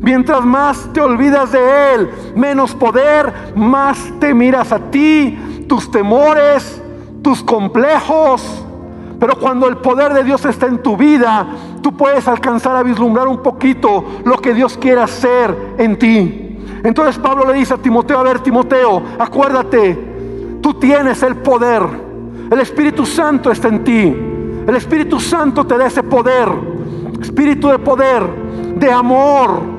Mientras 0.00 0.44
más 0.44 0.88
te 0.92 1.00
olvidas 1.00 1.52
de 1.52 1.94
Él, 1.94 2.10
menos 2.34 2.74
poder, 2.74 3.52
más 3.56 3.98
te 4.20 4.32
miras 4.32 4.72
a 4.72 4.78
ti, 4.78 5.66
tus 5.68 5.90
temores, 5.90 6.80
tus 7.22 7.42
complejos. 7.42 8.64
Pero 9.18 9.36
cuando 9.38 9.68
el 9.68 9.78
poder 9.78 10.14
de 10.14 10.22
Dios 10.22 10.44
está 10.44 10.66
en 10.66 10.82
tu 10.82 10.96
vida, 10.96 11.46
tú 11.82 11.96
puedes 11.96 12.26
alcanzar 12.28 12.76
a 12.76 12.82
vislumbrar 12.82 13.26
un 13.26 13.42
poquito 13.42 14.04
lo 14.24 14.38
que 14.38 14.54
Dios 14.54 14.78
quiere 14.78 15.02
hacer 15.02 15.74
en 15.78 15.98
ti. 15.98 16.58
Entonces 16.84 17.18
Pablo 17.18 17.44
le 17.46 17.54
dice 17.54 17.74
a 17.74 17.78
Timoteo, 17.78 18.20
a 18.20 18.22
ver 18.22 18.38
Timoteo, 18.38 19.02
acuérdate, 19.18 20.58
tú 20.62 20.74
tienes 20.74 21.22
el 21.24 21.36
poder. 21.36 22.07
El 22.50 22.60
Espíritu 22.60 23.04
Santo 23.04 23.50
está 23.50 23.68
en 23.68 23.84
ti. 23.84 24.16
El 24.66 24.76
Espíritu 24.76 25.20
Santo 25.20 25.66
te 25.66 25.76
da 25.76 25.86
ese 25.86 26.02
poder. 26.02 26.48
Espíritu 27.20 27.68
de 27.68 27.78
poder, 27.78 28.22
de 28.76 28.92
amor, 28.92 29.78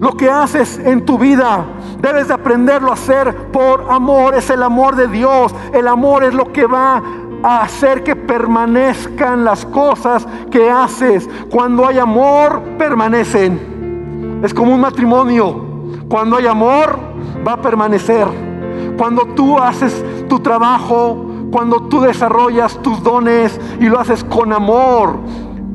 lo 0.00 0.16
que 0.16 0.30
haces 0.30 0.78
en 0.78 1.04
tu 1.04 1.18
vida 1.18 1.64
debes 2.00 2.28
de 2.28 2.34
aprenderlo 2.34 2.90
a 2.90 2.94
hacer 2.94 3.34
por 3.50 3.86
amor. 3.90 4.34
Es 4.34 4.48
el 4.50 4.62
amor 4.62 4.94
de 4.94 5.08
Dios. 5.08 5.54
El 5.72 5.88
amor 5.88 6.22
es 6.22 6.34
lo 6.34 6.52
que 6.52 6.66
va 6.66 7.02
a 7.42 7.62
hacer 7.62 8.04
que 8.04 8.14
permanezcan 8.14 9.44
las 9.44 9.66
cosas 9.66 10.26
que 10.50 10.70
haces. 10.70 11.28
Cuando 11.50 11.86
hay 11.86 11.98
amor, 11.98 12.62
permanecen. 12.78 14.40
Es 14.44 14.54
como 14.54 14.72
un 14.72 14.80
matrimonio. 14.80 15.64
Cuando 16.08 16.36
hay 16.36 16.46
amor, 16.46 16.98
va 17.46 17.54
a 17.54 17.60
permanecer. 17.60 18.47
Cuando 18.98 19.26
tú 19.26 19.58
haces 19.58 20.04
tu 20.28 20.40
trabajo, 20.40 21.24
cuando 21.52 21.82
tú 21.84 22.00
desarrollas 22.00 22.76
tus 22.82 23.02
dones 23.02 23.58
y 23.80 23.84
lo 23.84 24.00
haces 24.00 24.24
con 24.24 24.52
amor, 24.52 25.20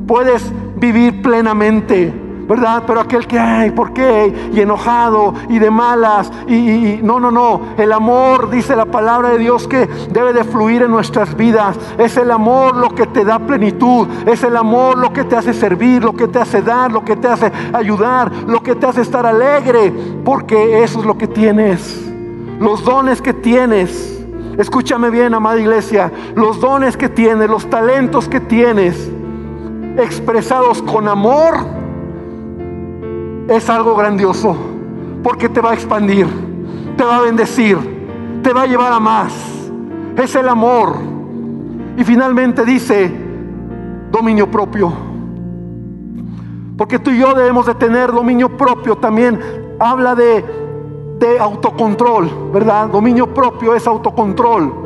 puedes 0.06 0.52
vivir 0.76 1.22
plenamente. 1.22 2.20
¿verdad? 2.46 2.82
Pero 2.86 3.00
aquel 3.00 3.26
que, 3.26 3.38
ay, 3.38 3.70
¿por 3.70 3.94
qué? 3.94 4.50
Y 4.52 4.60
enojado 4.60 5.32
y 5.48 5.58
de 5.58 5.70
malas. 5.70 6.30
Y, 6.46 7.00
no, 7.02 7.18
no, 7.18 7.30
no. 7.30 7.60
El 7.78 7.92
amor, 7.92 8.50
dice 8.50 8.76
la 8.76 8.84
palabra 8.84 9.30
de 9.30 9.38
Dios, 9.38 9.66
que 9.66 9.86
debe 10.10 10.34
de 10.34 10.44
fluir 10.44 10.82
en 10.82 10.90
nuestras 10.90 11.34
vidas. 11.36 11.78
Es 11.96 12.18
el 12.18 12.30
amor 12.30 12.76
lo 12.76 12.90
que 12.90 13.06
te 13.06 13.24
da 13.24 13.38
plenitud. 13.38 14.06
Es 14.26 14.42
el 14.42 14.56
amor 14.56 14.98
lo 14.98 15.12
que 15.12 15.24
te 15.24 15.36
hace 15.36 15.54
servir, 15.54 16.04
lo 16.04 16.12
que 16.12 16.28
te 16.28 16.38
hace 16.38 16.60
dar, 16.60 16.92
lo 16.92 17.04
que 17.04 17.16
te 17.16 17.28
hace 17.28 17.50
ayudar, 17.72 18.30
lo 18.46 18.62
que 18.62 18.74
te 18.74 18.86
hace 18.86 19.00
estar 19.00 19.24
alegre. 19.24 19.90
Porque 20.24 20.82
eso 20.82 21.00
es 21.00 21.06
lo 21.06 21.16
que 21.16 21.26
tienes. 21.28 22.13
Los 22.60 22.84
dones 22.84 23.20
que 23.20 23.32
tienes. 23.32 24.24
Escúchame 24.58 25.10
bien, 25.10 25.34
amada 25.34 25.58
iglesia. 25.58 26.12
Los 26.36 26.60
dones 26.60 26.96
que 26.96 27.08
tienes, 27.08 27.50
los 27.50 27.68
talentos 27.68 28.28
que 28.28 28.40
tienes, 28.40 29.10
expresados 29.96 30.82
con 30.82 31.08
amor 31.08 31.54
es 33.48 33.68
algo 33.68 33.94
grandioso, 33.96 34.56
porque 35.22 35.48
te 35.48 35.60
va 35.60 35.72
a 35.72 35.74
expandir, 35.74 36.26
te 36.96 37.04
va 37.04 37.18
a 37.18 37.20
bendecir, 37.22 37.78
te 38.42 38.52
va 38.52 38.62
a 38.62 38.66
llevar 38.66 38.92
a 38.92 39.00
más. 39.00 39.32
Es 40.16 40.34
el 40.36 40.48
amor. 40.48 40.96
Y 41.96 42.04
finalmente 42.04 42.64
dice, 42.64 43.12
dominio 44.10 44.50
propio. 44.50 44.92
Porque 46.76 46.98
tú 46.98 47.10
y 47.10 47.18
yo 47.18 47.34
debemos 47.34 47.66
de 47.66 47.74
tener 47.74 48.12
dominio 48.12 48.56
propio. 48.56 48.96
También 48.96 49.40
habla 49.78 50.14
de, 50.14 50.44
de 51.18 51.38
autocontrol, 51.38 52.50
¿verdad? 52.52 52.88
Dominio 52.88 53.32
propio 53.32 53.74
es 53.74 53.86
autocontrol 53.86 54.84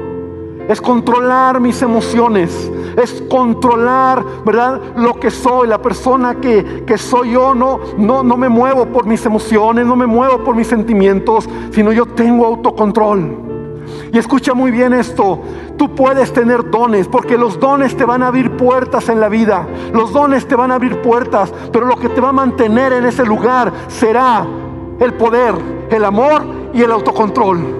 es 0.68 0.82
controlar 0.82 1.60
mis 1.60 1.80
emociones, 1.80 2.70
es 2.96 3.22
controlar, 3.30 4.22
¿verdad? 4.44 4.80
Lo 4.96 5.18
que 5.18 5.30
soy, 5.30 5.66
la 5.66 5.80
persona 5.80 6.34
que, 6.34 6.98
soy 6.98 7.32
yo, 7.32 7.54
no, 7.54 7.80
no, 7.96 8.22
no 8.22 8.36
me 8.36 8.50
muevo 8.50 8.84
por 8.86 9.06
mis 9.06 9.24
emociones, 9.24 9.86
no 9.86 9.96
me 9.96 10.06
muevo 10.06 10.44
por 10.44 10.54
mis 10.54 10.66
sentimientos, 10.66 11.48
sino 11.72 11.90
yo 11.90 12.04
tengo 12.04 12.44
autocontrol. 12.44 13.46
Y 14.12 14.18
escucha 14.18 14.52
muy 14.52 14.70
bien 14.70 14.92
esto, 14.92 15.40
tú 15.78 15.94
puedes 15.94 16.34
tener 16.34 16.70
dones, 16.70 17.08
porque 17.08 17.38
los 17.38 17.58
dones 17.58 17.96
te 17.96 18.04
van 18.04 18.22
a 18.22 18.26
abrir 18.26 18.54
puertas 18.58 19.08
en 19.08 19.20
la 19.20 19.30
vida, 19.30 19.66
los 19.94 20.12
dones 20.12 20.46
te 20.46 20.54
van 20.54 20.70
a 20.70 20.74
abrir 20.74 21.00
puertas, 21.00 21.52
pero 21.72 21.86
lo 21.86 21.96
que 21.96 22.10
te 22.10 22.20
va 22.20 22.28
a 22.28 22.32
mantener 22.32 22.92
en 22.92 23.06
ese 23.06 23.24
lugar 23.24 23.72
será 23.86 24.46
el 25.00 25.14
poder, 25.14 25.54
el 25.90 26.04
amor 26.04 26.44
y 26.72 26.82
el 26.82 26.92
autocontrol. 26.92 27.78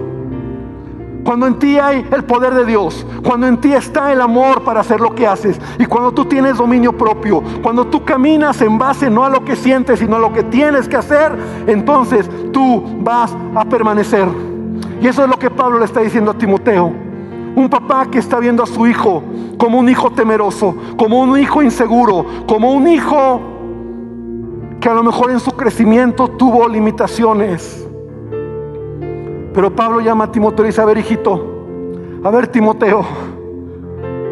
Cuando 1.25 1.47
en 1.47 1.59
ti 1.59 1.79
hay 1.79 2.07
el 2.11 2.25
poder 2.25 2.55
de 2.55 2.65
Dios, 2.65 3.05
cuando 3.23 3.47
en 3.47 3.61
ti 3.61 3.75
está 3.75 4.13
el 4.13 4.21
amor 4.21 4.63
para 4.63 4.81
hacer 4.81 4.99
lo 4.99 5.15
que 5.15 5.27
haces 5.27 5.61
y 5.79 5.85
cuando 5.85 6.13
tú 6.13 6.25
tienes 6.25 6.57
dominio 6.57 6.97
propio, 6.97 7.43
cuando 7.63 7.87
tú 7.87 8.03
caminas 8.03 8.63
en 8.63 8.79
base 8.79 9.11
no 9.11 9.25
a 9.25 9.29
lo 9.29 9.45
que 9.45 9.55
sientes, 9.55 9.99
sino 9.99 10.17
a 10.17 10.21
lo 10.21 10.33
que 10.33 10.45
tienes 10.45 10.89
que 10.89 10.97
hacer, 10.97 11.37
entonces 11.67 12.31
tú 12.53 12.83
vas 13.01 13.37
a 13.55 13.65
permanecer. 13.67 14.27
Y 15.03 15.07
eso 15.07 15.23
es 15.23 15.29
lo 15.29 15.39
que 15.39 15.51
Pablo 15.51 15.79
le 15.79 15.85
está 15.85 16.01
diciendo 16.01 16.31
a 16.31 16.35
Timoteo. 16.35 16.95
Un 17.55 17.69
papá 17.69 18.07
que 18.07 18.21
está 18.21 18.39
viendo 18.39 18.63
a 18.63 18.67
su 18.67 18.87
hijo 18.87 19.23
como 19.59 19.81
un 19.81 19.89
hijo 19.89 20.11
temeroso, 20.11 20.75
como 20.97 21.21
un 21.21 21.39
hijo 21.39 21.63
inseguro, 21.63 22.25
como 22.47 22.73
un 22.73 22.89
hijo 22.89 23.58
que 24.81 24.89
a 24.89 24.95
lo 24.95 25.03
mejor 25.03 25.31
en 25.31 25.41
su 25.41 25.53
crecimiento 25.53 26.29
tuvo 26.29 26.69
limitaciones 26.69 27.89
pero 29.59 29.75
Pablo 29.75 30.01
llama 30.01 30.23
a 30.23 30.31
Timoteo 30.31 30.65
y 30.65 30.69
dice, 30.69 30.81
a 30.81 30.85
ver 30.85 30.99
hijito, 30.99 31.45
a 32.23 32.31
ver 32.31 32.47
Timoteo, 32.47 33.05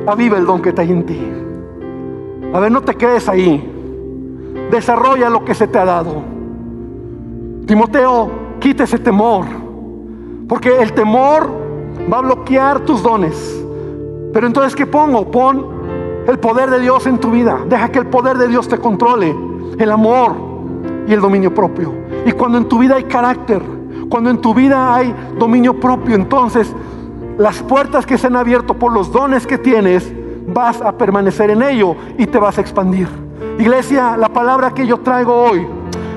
aviva 0.07 0.39
el 0.39 0.47
don 0.47 0.63
que 0.63 0.69
está 0.69 0.85
en 0.85 1.05
ti. 1.05 1.21
A 2.55 2.61
ver, 2.61 2.71
no 2.71 2.81
te 2.83 2.95
quedes 2.95 3.29
ahí. 3.29 3.73
Desarrolla 4.71 5.29
lo 5.29 5.45
que 5.45 5.53
se 5.53 5.67
te 5.67 5.81
ha 5.81 5.85
dado. 5.85 6.23
Timoteo, 7.67 8.31
quita 8.61 8.85
ese 8.85 9.01
temor. 9.01 9.47
Porque 10.49 10.81
el 10.81 10.93
temor 10.93 11.51
va 12.09 12.19
a 12.19 12.23
bloquear 12.23 12.85
tus 12.85 13.03
dones. 13.03 13.65
Pero 14.33 14.47
entonces, 14.47 14.77
¿qué 14.77 14.87
pongo? 14.87 15.29
Pon 15.29 15.67
el 16.29 16.39
poder 16.39 16.71
de 16.71 16.79
Dios 16.79 17.05
en 17.09 17.19
tu 17.19 17.33
vida. 17.33 17.59
Deja 17.69 17.89
que 17.89 17.99
el 17.99 18.07
poder 18.07 18.39
de 18.39 18.47
Dios 18.47 18.69
te 18.69 18.79
controle. 18.79 19.35
El 19.79 19.91
amor 19.91 20.35
y 21.07 21.13
el 21.13 21.21
dominio 21.21 21.55
propio. 21.55 21.93
Y 22.25 22.33
cuando 22.33 22.59
en 22.59 22.67
tu 22.67 22.79
vida 22.79 22.97
hay 22.97 23.05
carácter, 23.05 23.63
cuando 24.09 24.31
en 24.31 24.41
tu 24.41 24.55
vida 24.55 24.95
hay 24.95 25.15
dominio 25.39 25.79
propio, 25.79 26.15
entonces 26.15 26.75
las 27.39 27.63
puertas 27.63 28.07
que 28.07 28.17
se 28.19 28.27
han 28.27 28.37
abierto 28.37 28.75
por 28.75 28.93
los 28.93 29.13
dones 29.13 29.47
que 29.47 29.59
tienes, 29.59 30.13
vas 30.49 30.81
a 30.81 30.93
permanecer 30.93 31.51
en 31.51 31.63
ello 31.63 31.97
y 32.19 32.27
te 32.27 32.39
vas 32.39 32.59
a 32.59 32.61
expandir. 32.61 33.09
Iglesia, 33.59 34.17
la 34.17 34.29
palabra 34.29 34.73
que 34.73 34.87
yo 34.87 34.99
traigo 35.01 35.35
hoy 35.35 35.67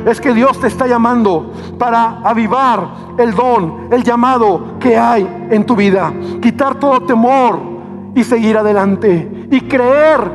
es 0.06 0.22
que 0.22 0.34
Dios 0.34 0.60
te 0.60 0.68
está 0.68 0.88
llamando 0.88 1.52
para 1.78 2.20
avivar 2.24 2.88
el 3.18 3.34
don, 3.34 3.88
el 3.92 4.04
llamado 4.04 4.78
que 4.80 4.98
hay 4.98 5.28
en 5.50 5.66
tu 5.66 5.76
vida. 5.76 6.14
Quitar 6.42 6.76
todo 6.76 7.02
temor 7.02 7.60
y 8.16 8.24
seguir 8.24 8.58
adelante. 8.58 9.48
Y 9.52 9.62
creer 9.62 10.32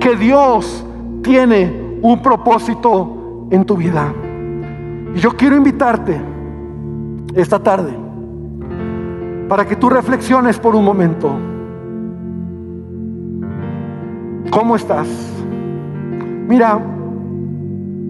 que 0.00 0.16
Dios 0.16 0.84
tiene 1.22 1.83
un 2.04 2.20
propósito 2.20 3.46
en 3.50 3.64
tu 3.64 3.78
vida. 3.78 4.12
Y 5.14 5.20
yo 5.20 5.30
quiero 5.30 5.56
invitarte 5.56 6.20
esta 7.34 7.58
tarde 7.58 7.94
para 9.48 9.64
que 9.64 9.74
tú 9.74 9.88
reflexiones 9.88 10.58
por 10.58 10.74
un 10.74 10.84
momento. 10.84 11.30
¿Cómo 14.50 14.76
estás? 14.76 15.08
Mira, 16.46 16.78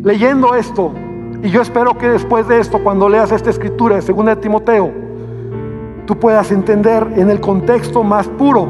leyendo 0.03 0.57
esto, 0.57 0.93
y 1.41 1.51
yo 1.51 1.63
espero 1.63 1.97
que 1.97 2.09
después 2.09 2.49
de 2.49 2.59
esto, 2.59 2.83
cuando 2.83 3.09
leas 3.09 3.31
esta 3.31 3.51
escritura 3.51 3.95
de 3.95 4.13
2 4.13 4.27
de 4.27 4.37
Timoteo, 4.37 4.91
tú 6.05 6.19
puedas 6.19 6.51
entender 6.51 7.13
en 7.15 7.31
el 7.31 7.41
contexto 7.41 8.03
más 8.03 8.27
puro 8.27 8.67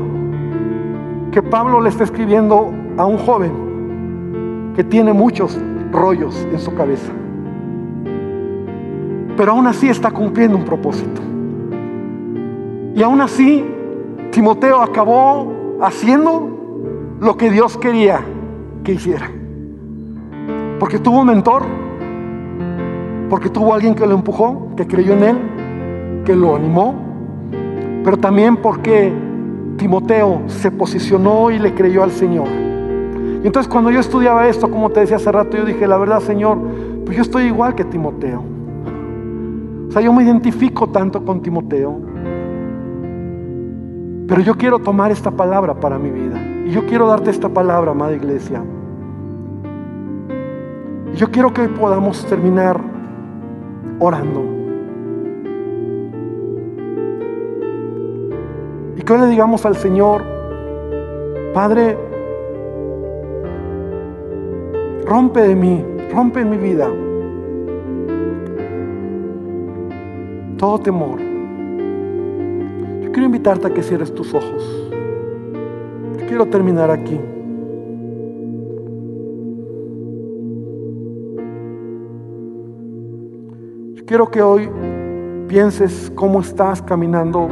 que 1.32 1.40
Pablo 1.40 1.80
le 1.80 1.88
está 1.88 2.04
escribiendo 2.04 2.70
a 2.98 3.06
un 3.06 3.16
joven 3.16 3.73
que 4.74 4.84
tiene 4.84 5.12
muchos 5.12 5.58
rollos 5.92 6.46
en 6.50 6.58
su 6.58 6.74
cabeza. 6.74 7.12
Pero 9.36 9.52
aún 9.52 9.66
así 9.66 9.88
está 9.88 10.10
cumpliendo 10.10 10.56
un 10.56 10.64
propósito. 10.64 11.20
Y 12.94 13.02
aún 13.02 13.20
así, 13.20 13.64
Timoteo 14.30 14.80
acabó 14.80 15.78
haciendo 15.80 17.16
lo 17.20 17.36
que 17.36 17.50
Dios 17.50 17.76
quería 17.76 18.20
que 18.84 18.92
hiciera. 18.92 19.30
Porque 20.78 20.98
tuvo 20.98 21.20
un 21.20 21.26
mentor, 21.26 21.62
porque 23.28 23.48
tuvo 23.48 23.74
alguien 23.74 23.94
que 23.94 24.06
lo 24.06 24.14
empujó, 24.14 24.68
que 24.76 24.86
creyó 24.86 25.14
en 25.14 25.22
él, 25.22 25.36
que 26.24 26.36
lo 26.36 26.54
animó, 26.54 26.94
pero 28.04 28.16
también 28.16 28.56
porque 28.56 29.12
Timoteo 29.76 30.42
se 30.46 30.70
posicionó 30.70 31.50
y 31.50 31.58
le 31.58 31.74
creyó 31.74 32.04
al 32.04 32.10
Señor. 32.10 32.63
Entonces 33.44 33.70
cuando 33.70 33.90
yo 33.90 34.00
estudiaba 34.00 34.48
esto, 34.48 34.70
como 34.70 34.88
te 34.88 35.00
decía 35.00 35.16
hace 35.16 35.30
rato, 35.30 35.58
yo 35.58 35.66
dije, 35.66 35.86
la 35.86 35.98
verdad 35.98 36.20
Señor, 36.20 36.58
pues 37.04 37.14
yo 37.14 37.22
estoy 37.22 37.44
igual 37.44 37.74
que 37.74 37.84
Timoteo. 37.84 38.42
O 39.88 39.92
sea, 39.92 40.00
yo 40.00 40.12
me 40.14 40.24
identifico 40.24 40.88
tanto 40.88 41.22
con 41.22 41.42
Timoteo. 41.42 42.00
Pero 44.26 44.40
yo 44.40 44.54
quiero 44.54 44.78
tomar 44.78 45.12
esta 45.12 45.30
palabra 45.30 45.74
para 45.74 45.98
mi 45.98 46.10
vida. 46.10 46.40
Y 46.64 46.70
yo 46.70 46.86
quiero 46.86 47.06
darte 47.06 47.30
esta 47.30 47.50
palabra, 47.50 47.90
amada 47.90 48.14
iglesia. 48.14 48.62
Y 51.12 51.16
yo 51.16 51.30
quiero 51.30 51.52
que 51.52 51.68
podamos 51.68 52.24
terminar 52.24 52.80
orando. 54.00 54.42
Y 58.96 59.02
que 59.02 59.12
hoy 59.12 59.20
le 59.20 59.26
digamos 59.26 59.66
al 59.66 59.76
Señor, 59.76 60.22
Padre, 61.52 62.13
rompe 65.06 65.40
de 65.40 65.54
mí, 65.54 65.84
rompe 66.12 66.40
en 66.40 66.50
mi 66.50 66.56
vida 66.56 66.88
todo 70.56 70.78
temor. 70.78 71.18
Yo 73.02 73.12
quiero 73.12 73.26
invitarte 73.26 73.66
a 73.66 73.74
que 73.74 73.82
cierres 73.82 74.14
tus 74.14 74.32
ojos. 74.32 74.90
quiero 76.26 76.46
terminar 76.46 76.90
aquí. 76.90 77.20
Yo 83.94 84.04
quiero 84.06 84.30
que 84.30 84.40
hoy 84.42 84.70
pienses 85.48 86.10
cómo 86.14 86.40
estás 86.40 86.80
caminando. 86.80 87.48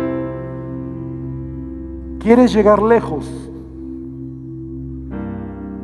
¿Quieres 2.18 2.52
llegar 2.54 2.82
lejos? 2.82 3.30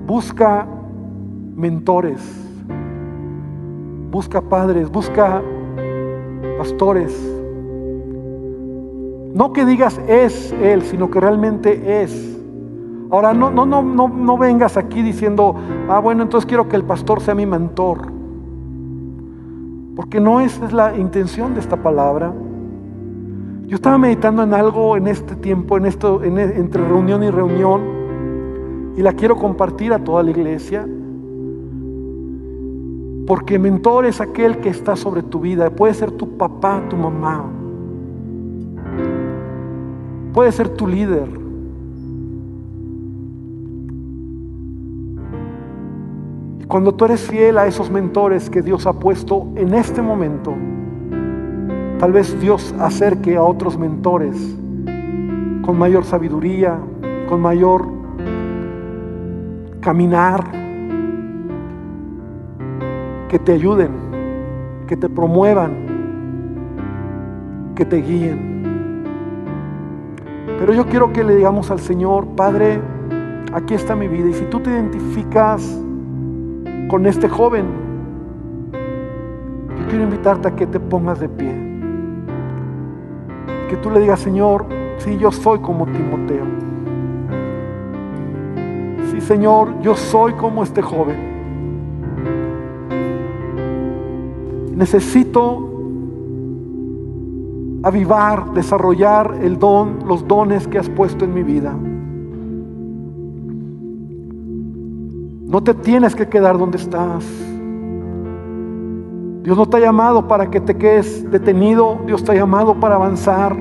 Busca 0.07 0.67
mentores, 1.59 2.21
busca 4.13 4.41
padres, 4.41 4.89
busca 4.91 5.43
pastores. 6.57 7.13
No 9.35 9.53
que 9.53 9.65
digas 9.65 10.01
es 10.07 10.53
Él, 10.53 10.83
sino 10.83 11.11
que 11.11 11.21
realmente 11.21 12.03
es. 12.03 12.39
Ahora, 13.11 13.35
no, 13.35 13.51
no, 13.51 13.67
no, 13.67 13.83
no, 13.83 14.09
no 14.09 14.39
vengas 14.39 14.77
aquí 14.77 15.03
diciendo, 15.03 15.57
ah, 15.89 15.99
bueno, 15.99 16.23
entonces 16.23 16.47
quiero 16.47 16.69
que 16.69 16.77
el 16.77 16.85
pastor 16.85 17.21
sea 17.21 17.35
mi 17.35 17.45
mentor. 17.45 18.13
Porque 19.97 20.21
no 20.21 20.41
esa 20.41 20.65
es 20.65 20.73
la 20.73 20.97
intención 20.97 21.55
de 21.55 21.61
esta 21.61 21.77
palabra. 21.77 22.33
Yo 23.67 23.75
estaba 23.75 23.99
meditando 23.99 24.45
en 24.45 24.55
algo 24.55 24.97
en 24.97 25.09
este 25.09 25.35
tiempo, 25.35 25.77
en 25.77 25.87
esto, 25.87 26.23
e, 26.23 26.29
entre 26.29 26.87
reunión 26.87 27.23
y 27.25 27.31
reunión, 27.31 28.95
y 28.97 29.03
la 29.03 29.13
quiero 29.13 29.37
compartir 29.37 29.93
a 29.93 29.99
toda 29.99 30.23
la 30.23 30.31
iglesia. 30.31 30.87
Porque 33.29 33.59
mentor 33.59 34.07
es 34.07 34.23
aquel 34.23 34.57
que 34.57 34.71
está 34.71 34.97
sobre 34.97 35.23
tu 35.23 35.39
vida. 35.39 35.69
Puede 35.69 35.93
ser 35.93 36.11
tu 36.13 36.39
papá, 36.39 36.83
tu 36.89 36.97
mamá. 36.97 37.45
Puede 40.33 40.51
ser 40.51 40.71
tu 40.71 40.87
líder. 40.87 41.29
Y 46.59 46.65
cuando 46.65 46.95
tú 46.95 47.05
eres 47.05 47.21
fiel 47.21 47.59
a 47.59 47.67
esos 47.67 47.91
mentores 47.91 48.49
que 48.49 48.63
Dios 48.63 48.87
ha 48.87 48.95
puesto 48.95 49.49
en 49.57 49.75
este 49.75 50.01
momento, 50.01 50.55
tal 51.99 52.13
vez 52.13 52.41
Dios 52.41 52.75
acerque 52.79 53.37
a 53.37 53.43
otros 53.43 53.77
mentores 53.77 54.57
con 55.67 55.79
mayor 55.79 56.05
sabiduría, 56.05 56.79
con 57.29 57.43
mayor 57.43 57.89
caminar 59.83 60.68
que 63.29 63.39
te 63.39 63.53
ayuden, 63.53 63.91
que 64.87 64.97
te 64.97 65.09
promuevan, 65.09 65.73
que 67.75 67.85
te 67.85 67.99
guíen. 67.99 68.49
Pero 70.59 70.73
yo 70.73 70.87
quiero 70.87 71.13
que 71.13 71.23
le 71.23 71.37
digamos 71.37 71.71
al 71.71 71.79
Señor, 71.79 72.27
Padre, 72.29 72.81
aquí 73.53 73.75
está 73.75 73.95
mi 73.95 74.09
vida. 74.09 74.29
Y 74.29 74.35
si 74.35 74.45
tú 74.47 74.61
te 74.61 74.71
identificas 74.71 75.79
con 76.89 77.07
este 77.07 77.29
joven, 77.29 77.67
yo 78.73 79.87
quiero 79.89 80.05
invitarte 80.05 80.49
a 80.49 80.57
que 80.57 80.67
te 80.67 80.81
pongas 80.81 81.21
de 81.21 81.29
pie. 81.29 81.55
Que 83.69 83.77
tú 83.77 83.91
le 83.91 84.01
digas, 84.01 84.21
Señor, 84.21 84.65
sí, 84.97 85.19
yo 85.19 85.31
soy 85.31 85.59
como 85.59 85.87
Timoteo. 85.87 86.45
Sí, 89.11 89.21
Señor, 89.21 89.81
yo 89.83 89.95
soy 89.95 90.33
como 90.33 90.63
este 90.63 90.81
joven. 90.81 91.28
Necesito 94.79 95.69
avivar, 97.83 98.53
desarrollar 98.55 99.39
el 99.43 99.59
don, 99.59 100.07
los 100.07 100.27
dones 100.29 100.69
que 100.69 100.79
has 100.79 100.89
puesto 100.89 101.25
en 101.25 101.35
mi 101.35 101.43
vida. 101.43 101.75
No 105.49 105.61
te 105.65 105.75
tienes 105.75 106.15
que 106.15 106.29
quedar 106.29 106.57
donde 106.57 106.79
estás. 106.79 107.25
Dios 109.43 109.57
no 109.57 109.67
te 109.67 109.79
ha 109.79 109.81
llamado 109.81 110.29
para 110.29 110.49
que 110.49 110.61
te 110.61 110.77
quedes 110.77 111.29
detenido, 111.29 111.99
Dios 112.07 112.23
te 112.23 112.31
ha 112.31 112.35
llamado 112.37 112.79
para 112.79 112.95
avanzar. 112.95 113.57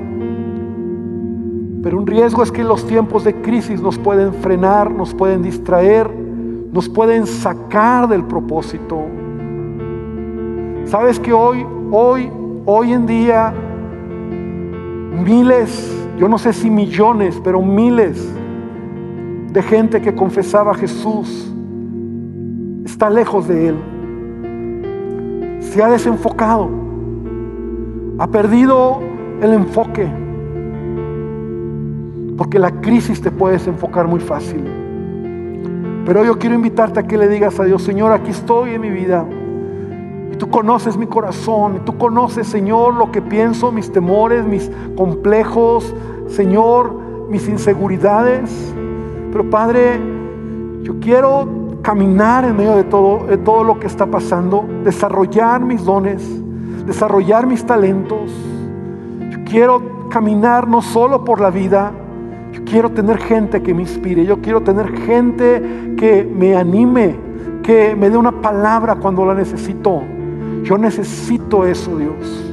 Pero 1.82 1.98
un 1.98 2.06
riesgo 2.06 2.44
es 2.44 2.52
que 2.52 2.62
los 2.62 2.86
tiempos 2.86 3.24
de 3.24 3.42
crisis 3.42 3.82
nos 3.82 3.98
pueden 3.98 4.34
frenar, 4.34 4.92
nos 4.92 5.12
pueden 5.14 5.42
distraer, 5.42 6.08
nos 6.72 6.88
pueden 6.88 7.26
sacar 7.26 8.06
del 8.06 8.22
propósito. 8.22 9.17
Sabes 10.88 11.20
que 11.20 11.34
hoy, 11.34 11.66
hoy, 11.90 12.32
hoy 12.64 12.92
en 12.94 13.04
día, 13.04 13.52
miles, 15.22 15.94
yo 16.18 16.30
no 16.30 16.38
sé 16.38 16.54
si 16.54 16.70
millones, 16.70 17.38
pero 17.44 17.60
miles 17.60 18.26
de 19.52 19.62
gente 19.62 20.00
que 20.00 20.14
confesaba 20.14 20.72
a 20.72 20.74
Jesús 20.74 21.52
está 22.86 23.10
lejos 23.10 23.46
de 23.48 23.68
Él. 23.68 23.76
Se 25.60 25.82
ha 25.82 25.90
desenfocado. 25.90 26.70
Ha 28.18 28.26
perdido 28.28 29.00
el 29.42 29.52
enfoque. 29.52 30.08
Porque 32.38 32.58
la 32.58 32.70
crisis 32.80 33.20
te 33.20 33.30
puede 33.30 33.54
desenfocar 33.54 34.08
muy 34.08 34.20
fácil. 34.20 34.64
Pero 36.06 36.24
yo 36.24 36.38
quiero 36.38 36.54
invitarte 36.54 37.00
a 37.00 37.02
que 37.02 37.18
le 37.18 37.28
digas 37.28 37.60
a 37.60 37.64
Dios, 37.64 37.82
Señor, 37.82 38.10
aquí 38.10 38.30
estoy 38.30 38.70
en 38.70 38.80
mi 38.80 38.88
vida. 38.88 39.26
Y 40.32 40.36
tú 40.36 40.50
conoces 40.50 40.96
mi 40.96 41.06
corazón, 41.06 41.76
y 41.76 41.78
tú 41.80 41.96
conoces, 41.96 42.46
Señor, 42.46 42.94
lo 42.94 43.10
que 43.10 43.22
pienso, 43.22 43.72
mis 43.72 43.90
temores, 43.90 44.44
mis 44.44 44.70
complejos, 44.96 45.94
Señor, 46.26 46.92
mis 47.28 47.48
inseguridades. 47.48 48.74
Pero 49.32 49.48
Padre, 49.50 50.00
yo 50.82 51.00
quiero 51.00 51.48
caminar 51.82 52.44
en 52.44 52.56
medio 52.56 52.76
de 52.76 52.84
todo, 52.84 53.26
de 53.26 53.38
todo 53.38 53.64
lo 53.64 53.78
que 53.78 53.86
está 53.86 54.06
pasando, 54.06 54.66
desarrollar 54.84 55.60
mis 55.60 55.84
dones, 55.84 56.22
desarrollar 56.86 57.46
mis 57.46 57.64
talentos. 57.64 58.30
Yo 59.30 59.38
quiero 59.44 60.08
caminar 60.08 60.68
no 60.68 60.82
solo 60.82 61.24
por 61.24 61.40
la 61.40 61.50
vida, 61.50 61.92
yo 62.52 62.64
quiero 62.64 62.90
tener 62.90 63.18
gente 63.18 63.62
que 63.62 63.74
me 63.74 63.82
inspire, 63.82 64.24
yo 64.24 64.40
quiero 64.40 64.62
tener 64.62 64.90
gente 65.00 65.94
que 65.96 66.24
me 66.24 66.56
anime, 66.56 67.16
que 67.62 67.94
me 67.94 68.08
dé 68.10 68.16
una 68.16 68.40
palabra 68.40 68.96
cuando 68.96 69.24
la 69.26 69.34
necesito. 69.34 70.02
Yo 70.62 70.78
necesito 70.78 71.64
eso, 71.66 71.96
Dios. 71.96 72.44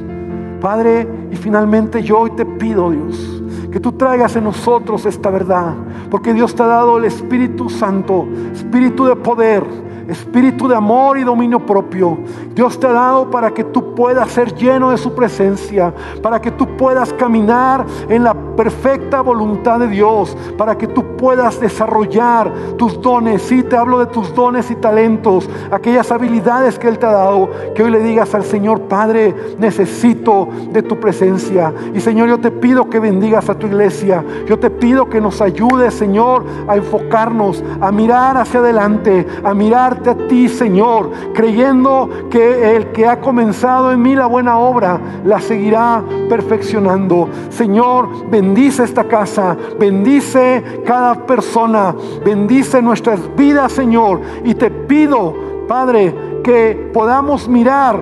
Padre, 0.60 1.06
y 1.30 1.36
finalmente 1.36 2.02
yo 2.02 2.20
hoy 2.20 2.30
te 2.30 2.44
pido, 2.44 2.90
Dios, 2.90 3.42
que 3.70 3.78
tú 3.78 3.92
traigas 3.92 4.36
en 4.36 4.44
nosotros 4.44 5.04
esta 5.06 5.30
verdad, 5.30 5.74
porque 6.10 6.32
Dios 6.32 6.54
te 6.54 6.62
ha 6.62 6.66
dado 6.66 6.98
el 6.98 7.04
Espíritu 7.04 7.68
Santo, 7.68 8.26
Espíritu 8.52 9.04
de 9.04 9.16
poder, 9.16 9.64
espíritu 10.08 10.68
de 10.68 10.76
amor 10.76 11.18
y 11.18 11.24
dominio 11.24 11.64
propio. 11.64 12.18
Dios 12.54 12.78
te 12.78 12.86
ha 12.86 12.92
dado 12.92 13.30
para 13.30 13.52
que 13.52 13.64
tú 13.64 13.94
puedas 13.94 14.30
ser 14.30 14.54
lleno 14.54 14.90
de 14.90 14.98
su 14.98 15.14
presencia, 15.14 15.92
para 16.22 16.40
que 16.40 16.50
tú 16.50 16.76
puedas 16.76 17.12
caminar 17.12 17.84
en 18.08 18.24
la 18.24 18.34
perfecta 18.56 19.20
voluntad 19.20 19.78
de 19.78 19.88
Dios, 19.88 20.36
para 20.56 20.76
que 20.76 20.86
tú 20.86 21.16
puedas 21.16 21.60
desarrollar 21.60 22.52
tus 22.76 23.00
dones. 23.00 23.42
Sí, 23.42 23.62
te 23.62 23.76
hablo 23.76 23.98
de 23.98 24.06
tus 24.06 24.34
dones 24.34 24.70
y 24.70 24.74
talentos, 24.76 25.48
aquellas 25.70 26.10
habilidades 26.10 26.78
que 26.78 26.88
Él 26.88 26.98
te 26.98 27.06
ha 27.06 27.12
dado, 27.12 27.50
que 27.74 27.82
hoy 27.82 27.90
le 27.90 28.00
digas 28.00 28.34
al 28.34 28.44
Señor, 28.44 28.82
Padre, 28.82 29.34
necesito 29.58 30.48
de 30.72 30.82
tu 30.82 30.98
presencia. 30.98 31.72
Y 31.94 32.00
Señor, 32.00 32.28
yo 32.28 32.38
te 32.38 32.50
pido 32.50 32.88
que 32.88 32.98
bendigas 32.98 33.48
a 33.48 33.54
tu 33.54 33.66
iglesia. 33.66 34.24
Yo 34.46 34.58
te 34.58 34.70
pido 34.70 35.08
que 35.08 35.20
nos 35.20 35.40
ayudes, 35.40 35.94
Señor, 35.94 36.44
a 36.66 36.76
enfocarnos, 36.76 37.62
a 37.80 37.92
mirar 37.92 38.36
hacia 38.36 38.60
adelante, 38.60 39.26
a 39.44 39.54
mirar 39.54 40.02
a 40.06 40.14
ti, 40.28 40.48
Señor, 40.48 41.10
creyendo 41.34 42.08
que 42.30 42.76
el 42.76 42.92
que 42.92 43.06
ha 43.06 43.20
comenzado 43.20 43.92
en 43.92 44.02
mí 44.02 44.14
la 44.14 44.26
buena 44.26 44.58
obra 44.58 45.00
la 45.24 45.40
seguirá 45.40 46.02
perfeccionando. 46.28 47.28
Señor, 47.50 48.08
bendice 48.46 48.84
esta 48.84 49.02
casa, 49.04 49.56
bendice 49.76 50.62
cada 50.86 51.26
persona, 51.26 51.92
bendice 52.24 52.80
nuestras 52.80 53.20
vidas, 53.36 53.72
Señor. 53.72 54.20
Y 54.44 54.54
te 54.54 54.70
pido, 54.70 55.34
Padre, 55.66 56.14
que 56.44 56.90
podamos 56.94 57.48
mirar 57.48 58.00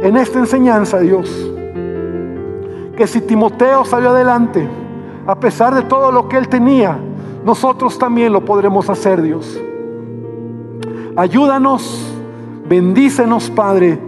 en 0.00 0.16
esta 0.16 0.38
enseñanza, 0.38 1.00
Dios, 1.00 1.28
que 2.96 3.08
si 3.08 3.20
Timoteo 3.22 3.84
salió 3.84 4.10
adelante, 4.10 4.68
a 5.26 5.34
pesar 5.34 5.74
de 5.74 5.82
todo 5.82 6.12
lo 6.12 6.28
que 6.28 6.36
él 6.36 6.48
tenía, 6.48 6.96
nosotros 7.44 7.98
también 7.98 8.32
lo 8.32 8.44
podremos 8.44 8.88
hacer, 8.88 9.20
Dios. 9.20 9.60
Ayúdanos, 11.16 12.14
bendícenos, 12.68 13.50
Padre, 13.50 13.98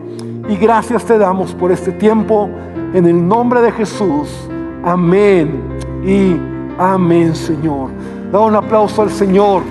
y 0.49 0.57
gracias 0.57 1.05
te 1.05 1.19
damos 1.19 1.53
por 1.53 1.73
este 1.73 1.91
tiempo 1.91 2.49
en 2.95 3.07
el 3.07 3.27
nombre 3.27 3.61
de 3.61 3.73
Jesús. 3.73 4.50
Amén 4.83 5.61
y 6.05 6.37
amén, 6.79 7.35
Señor. 7.35 7.91
Da 8.33 8.41
un 8.41 8.55
aplauso 8.55 9.03
al 9.03 9.11
Señor. 9.11 9.63